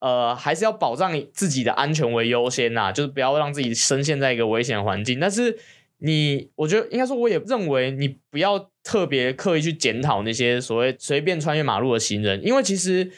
[0.00, 5.18] 呃，还是要保障自己的安全为优先呐，就是不要让自己深陷在一个危险环境。
[5.18, 5.58] 但是
[6.04, 13.10] 你，我觉得应该说，我也认为你不要特别刻意去检讨那些所谓随便穿越马路的行人，因为其实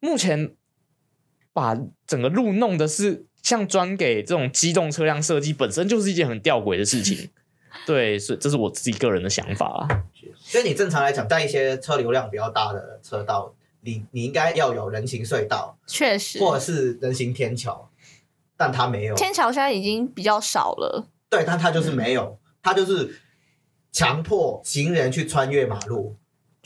[0.00, 0.54] 目前
[1.52, 7.28] 把整个路弄的是像专给这种机动车辆设计，本身就是一件很吊诡的事情。
[7.86, 10.04] 对，所以这是我自己个人的想法啊。
[10.38, 13.54] 所以你正常来讲，在一些车流量比较大的车道。
[13.82, 17.90] 你你应该要有人行隧道，确实，或者是人行天桥，
[18.54, 19.14] 但它没有。
[19.14, 21.06] 天桥现在已经比较少了。
[21.30, 23.18] 对，但它就是没有，它就是
[23.92, 26.16] 强迫行人去穿越马路，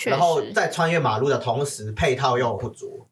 [0.07, 3.07] 然后在穿越马路的同时，配套又不足，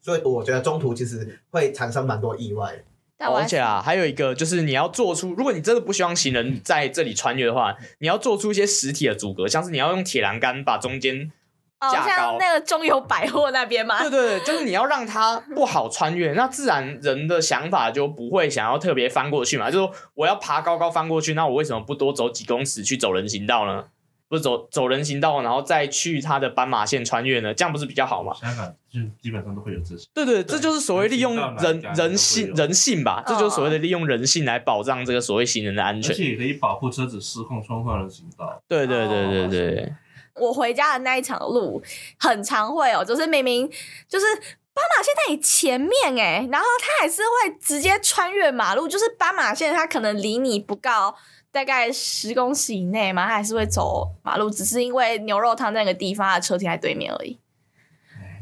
[0.00, 2.84] 所以我觉得中途其实会产生蛮多意外。
[3.18, 11.32] 而且啊，还有一个就是你要做出，如果你真的不希望行人在这里穿越的话，你要做出一些实体的阻隔，像是你要用铁栏杆把中间
[11.80, 14.00] 哦，像那个中友百货那边嘛。
[14.02, 19.70] 对对对，就是你要让它不好穿越，那自然人的想法就不会想要特别翻过去嘛。
[19.70, 23.84] 就是说我要爬高高翻过去，那我为什么不多走几公尺去走人行道呢？
[24.30, 27.54] 不是走走人行道，然后再去它的斑马线穿越呢？
[27.54, 28.34] 这样不是比较好吗？
[28.34, 30.06] 香港就基本上都会有这些。
[30.12, 38.62] 对对，这就是所谓利用人人性人性吧，这就是所谓的利用人性来保障这个所谓行人的安全，而且也可以保护车子失控冲破人行道。
[38.68, 39.94] 对对对对对，对。
[40.38, 41.82] 我回家的那一场路
[42.18, 43.68] 很常会哦，就是明明
[44.08, 51.14] 就是斑马线在你前面哎，然后它还是会直接穿越马路，就是斑马线它可能离你不高。
[51.50, 57.38] 大概十公尺以内嘛，他还是会走马路，只是因为牛肉汤那个地方，的车停在对面而已。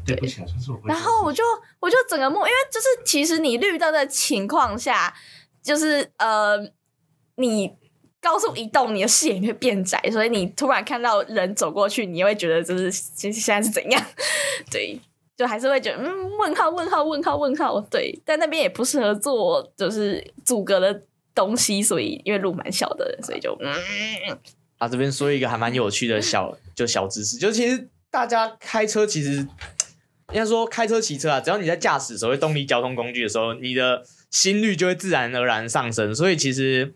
[0.04, 0.80] 对不起，是我。
[0.84, 1.42] 然后我就
[1.78, 5.14] 我就整个梦，因为就是其实你绿灯的情况下，
[5.62, 6.58] 就是呃，
[7.36, 7.76] 你
[8.20, 14.02] 高速移动，你的视野会变窄，所以你突然看到人走过去，你会觉得就是现现在是怎样？
[14.70, 14.98] 对，
[15.36, 17.80] 就还是会觉得嗯，问号问号问号问号。
[17.82, 21.02] 对，但那边也不适合做就是阻隔的。
[21.36, 23.70] 东西，所以因为路蛮小的，所以就嗯。
[24.78, 29.46] 啊，这边说一个还蛮有趣的小 就小知识，就其实大家开车其实
[30.32, 36.94] 应该说开车骑车啊，只要你在驾驶所谓动力交通工具的时候，你的心率就会自然而然上升，所以其实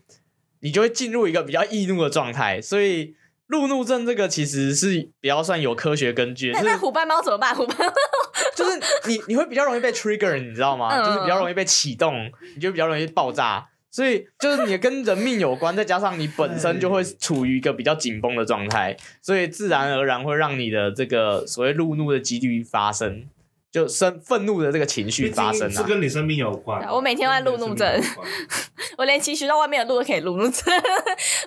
[0.61, 3.13] 你就会进入一个比较易怒的状态，所以
[3.47, 6.61] 路怒症这个其实是比较算有科学根据的。
[6.63, 7.53] 那虎斑猫怎么办？
[7.53, 7.93] 虎斑猫
[8.55, 10.89] 就是你你会比较容易被 trigger，你知道吗？
[10.95, 13.67] 嗯、就是比较容易被启动，你就比较容易爆炸。
[13.93, 23.25] 所以就是你跟人命有关，再加上你本身就会处于一个比较紧绷的状态，所以自然而然会让你的这个所谓路怒的几率发生，
[23.71, 25.71] 就生愤怒的这个情绪发生啊。
[25.71, 26.85] 是跟你生命有关。
[26.89, 28.03] 我每天都在路怒症，
[28.97, 30.73] 我连骑学校外面的路都可以路怒症，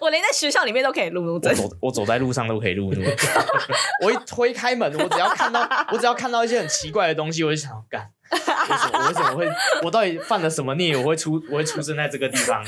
[0.01, 1.53] 我连在学校里面都可以路怒症。
[1.53, 3.03] 我走我走在路上都可以路怒。
[4.03, 8.11] 我一推开门，我只要看到我只要看到一些很奇怪的东西，我就想干。
[8.33, 8.99] 为什么？
[8.99, 9.49] 我为什么会？
[9.85, 10.97] 我到底犯了什么孽？
[10.97, 11.41] 我会出？
[11.51, 12.65] 我会出生在这个地方？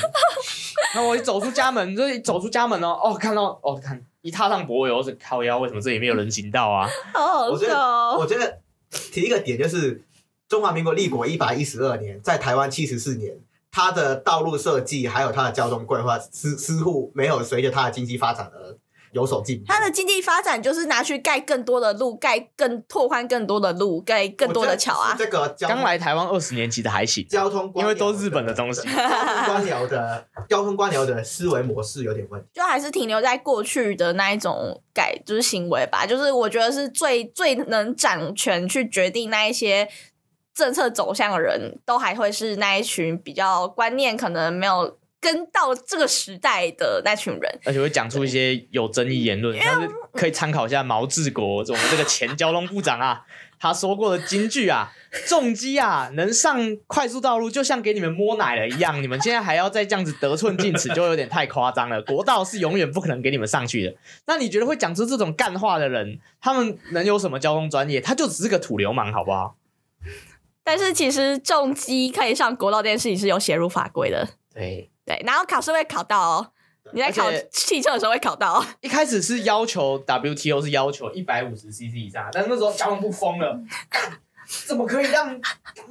[0.95, 5.59] 那我一走出家门，就一走出家门哦，哦，看到哦，看一踏上柏油，是靠腰。
[5.59, 6.87] 为什么这里没有人行道啊？
[7.15, 8.17] 好好笑哦！
[8.21, 8.59] 我觉得
[9.13, 10.05] 提一个点就是，
[10.49, 13.39] 中华民国立国一百一十二年，在台湾七十四年，
[13.71, 18.79] 它的道路设计还有它的交通规划，似似乎没有随着它的经济发展而。
[19.13, 25.15] 有手进，它的经济发展就是拿去盖更多的路，盖更拓宽更多的路，盖更多的桥啊。
[25.19, 27.27] 这个刚来台湾二十年，级的还行。
[27.29, 36.05] 交通因为都是日本的东西， 交通官僚的交通官僚的思维模式有点问题，就还是停留在过去的那一种改就是行为吧。
[36.07, 39.89] 就是我觉得是最最能掌权去决定那一些
[40.55, 44.99] 政策走向的人，都还会是那一群比较观念可能没有。
[45.27, 53.25] 跟到这个时代的那群人，而且会讲出一些有争议言论，但是可以参考一下毛治国，我们这个前交通部长啊，
[53.59, 54.93] 他说过的金句啊，
[55.27, 62.01] 重机啊能上快速道路，就像给你们摸奶了一样，你们现在还要再这样子得寸进尺，就有点太夸张了。
[62.03, 63.93] 国道是永远不可能给你们上去的。
[64.29, 68.01] 那你觉得会讲出这种干话的人，他们能有什么交通专业？
[68.01, 69.57] 他就只是个土流氓，好不好？
[70.63, 74.89] 但是其实重机可以上国道这件事情是有写入法规的，对。
[75.07, 76.53] 对，然后考试会考到哦。
[76.93, 78.65] 你在考汽车的时候会考到。
[78.81, 83.59] 一开始是要求 WTO 是要求一百五十 CC 以上，但是那时候交通部疯了，
[84.67, 85.41] 怎么可以让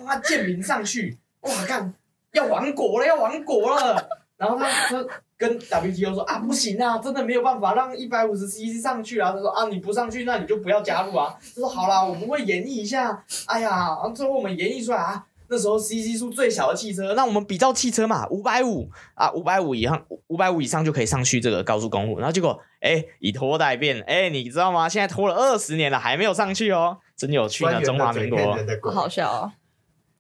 [0.05, 1.17] 他贱民上去？
[1.41, 1.93] 哇，干
[2.31, 4.07] 要亡国了，要亡国了！
[4.37, 5.05] 然后他他
[5.37, 9.31] 跟 WTO 说啊，不行啊，真的没有办法让一百五十 CC 上去啊。
[9.31, 11.35] 他说啊，你不上去，那你就不要加入啊。
[11.39, 13.23] 他说好啦，我们会演绎一下。
[13.47, 15.25] 哎呀，最后我们演绎出来啊。
[15.49, 22.17] 那时候 CC 数最小的汽车，那我们比照汽车嘛，五百五啊，五百五以上，五百五以上就可以上去这个高速公路。
[22.17, 24.89] 然后结果，哎、欸，以拖代变，哎、欸，你知道吗？
[24.89, 29.51] 现在拖了二十年了，还没有上去哦，真有趣呢，中华民国，好笑哦。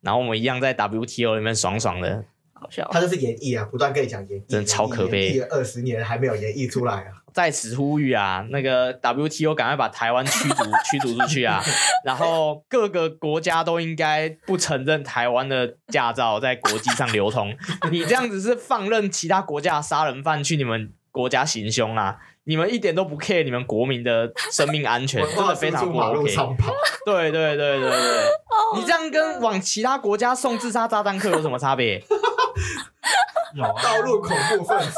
[0.01, 2.23] 然后我们一样在 WTO 里面爽爽的，
[2.53, 2.87] 好笑。
[2.91, 7.24] 他就是演绎啊，不断跟你讲演绎，真超可悲，二十年还没有演绎出来啊。
[7.35, 11.61] 在此呼吁啊，那个 WTO 赶快把台湾驱逐 驱逐出去啊！
[12.05, 17.53] 然后各个国家都应该不承认台湾的驾照在国际上流通。
[17.91, 22.17] 你这样子是放任其他国家杀人犯去你们国家行凶啊！
[22.45, 26.33] 你们一点都不 care 你们国民的生命安全， 真的非常不 OK。
[27.05, 27.99] 对对对对对，
[28.77, 32.01] 你这样跟往其他国家送自杀炸弹客有什么差别？
[33.55, 34.93] 有啊，道路恐怖分子。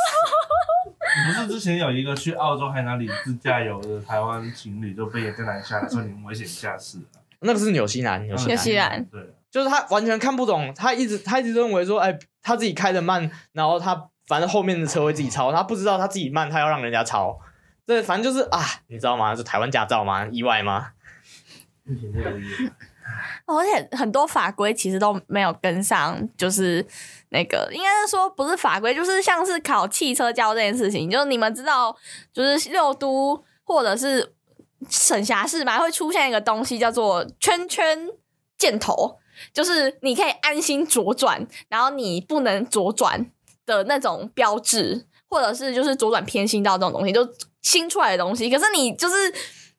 [1.17, 7.21] 你不是之前有一个去澳洲还哪里自驾游的台湾情侣就被也跟拦下来说你们危险驾驶啊？
[7.39, 17.39] 那个是纽西兰，纽西兰，纽西兰对，就是他完全看不懂，他一直他一直认为说，哎，他自己开的慢，然后他反正后面的车会自己超，他不知道他自己慢，他要让人家超。
[17.85, 19.35] 这反正就是啊，你知道吗？
[19.35, 20.27] 是台湾驾照吗？
[20.27, 20.89] 意外吗？
[23.45, 26.85] 而且很多法规其实都没有跟上，就是
[27.29, 31.95] 那个应该是说不是法规，就是像是考汽车驾照这件事情，就是你们知道，
[32.33, 34.33] 就是六都或者是
[34.89, 38.09] 省辖市嘛，会出现一个东西叫做圈圈
[38.57, 39.17] 箭头，
[39.53, 43.31] 就是你可以安心左转，然后你不能左转
[43.65, 47.27] 的那种标志，或者是就是左转偏心道这种东西，就
[47.61, 48.49] 新出来的东西。
[48.49, 49.33] 可是你就是。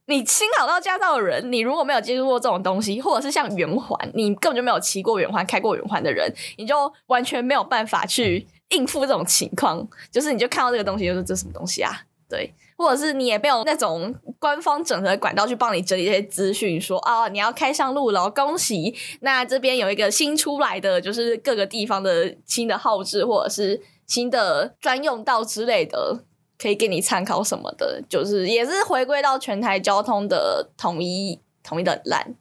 [0.09, 9.87] 你新考到驾照的人，你如果没有接触过这种东西，或者是像圆环，你根本就没有骑过圆环、开过圆环的人，你就完全没有办法去应付这种情况。
[10.11, 11.93] 就是你就看到这个东西，就是这什么东西啊？
[12.27, 18.95] 对，或者是你也没有那种官方整合管道去帮你整理这些资讯，说啊，你要开上路了，恭喜！
[19.21, 26.25] 那这边有一个新出来的，就是各个地方的新的号志，或者是新的专用道之类的。
[26.61, 32.35] 可以给你参考什么的，就是也是回归到全台交通的统一，统一的烂，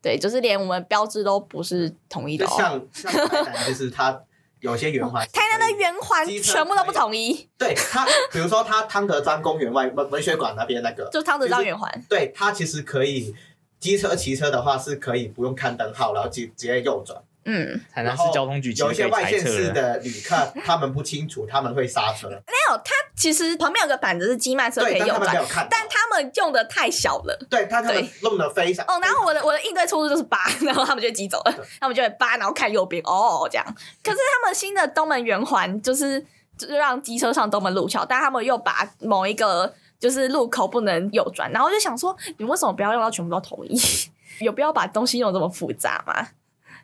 [0.00, 2.54] 对，就是连我们标志都不是统一的，哦。
[2.56, 4.22] 像像台南，就是它
[4.60, 7.46] 有些圆环， 台南的圆环全部都不统一。
[7.58, 12.04] 对它，比如说它汤德章公园外文文学馆那边那个，就汤德章圆环。
[12.08, 13.34] 对它其实可以，
[13.78, 17.22] 机车骑车的话是可以不用看灯号，然后直直接右转。
[17.50, 22.28] 嗯，台南市交通局有一些外县市的旅客，他们不清楚，他们会刹车。
[22.28, 27.46] 没有，他其实旁边有个板子是机慢车可以右转，但他们用的太小了。
[27.48, 28.84] 对，他他们弄得非常。
[28.84, 33.64] 哦，然后我的我的应对措施就是扒， 然后他们就急走了，他们就会扒，然后看右边，哦，这样。
[34.04, 36.20] 可是他们新的东门圆环就是
[36.58, 43.80] 就是让机车上东门路桥，但他们又把某一个就是路口不能右转，然后就想说，你为什么不要用到全部都统一？
[44.44, 46.28] 有必要把东西用这么复杂吗？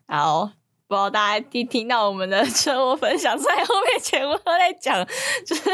[0.07, 0.53] 好
[0.87, 5.05] 不知道大家听听到我们的车祸分享，在后面全部都在讲
[5.47, 5.71] 就是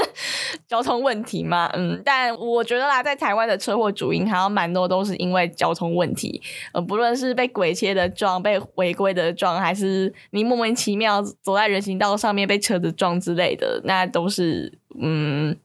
[0.69, 6.41] 交通问题嘛，嗯，但我觉得啦，在台湾的车祸主因还有蛮多都是因为交通问题，
[6.73, 15.59] 呃，不论是被鬼切的撞、被违规的撞，还是你莫名其妙走在人行道上面被车子撞之类的，那都是嗯，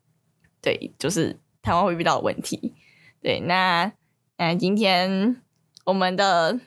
[0.60, 2.74] 对，就是台湾会遇到的问题。
[3.22, 3.92] 对，那
[4.38, 5.40] 那今天
[5.86, 6.60] 我们的。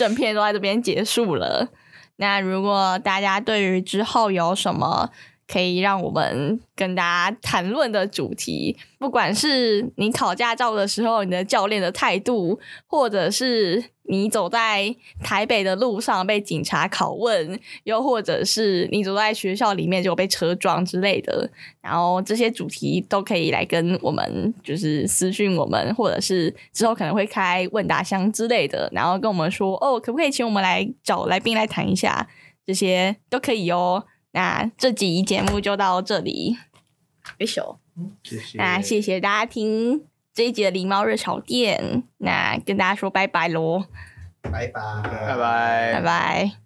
[0.00, 1.68] 整片都在这边结束了。
[2.16, 5.10] 那如果大家对于之后有什么
[5.50, 32.28] 可以让我们跟大家谈论的主题，不管是你考驾照的时候你的教练的态度，或者是你走在台北的路上被警察拷问，又或者是你走在学校里面就被车撞之类的，然后这些主题都可以来跟我们就是私讯我们，或者是之后可能会开问答箱之类的，然后跟我们说哦，可不可以请我们来找来宾来谈一下，
[32.64, 34.04] 这些都可以哦。
[34.32, 36.56] 那这集节目就到这里，
[37.38, 37.78] 挥手。
[38.22, 38.58] 谢谢。
[38.58, 42.02] 那谢谢大家听这一集的狸猫热炒店。
[42.18, 43.84] 那跟大家说拜拜喽，
[44.42, 44.70] 拜拜，
[45.02, 46.59] 拜拜，拜拜。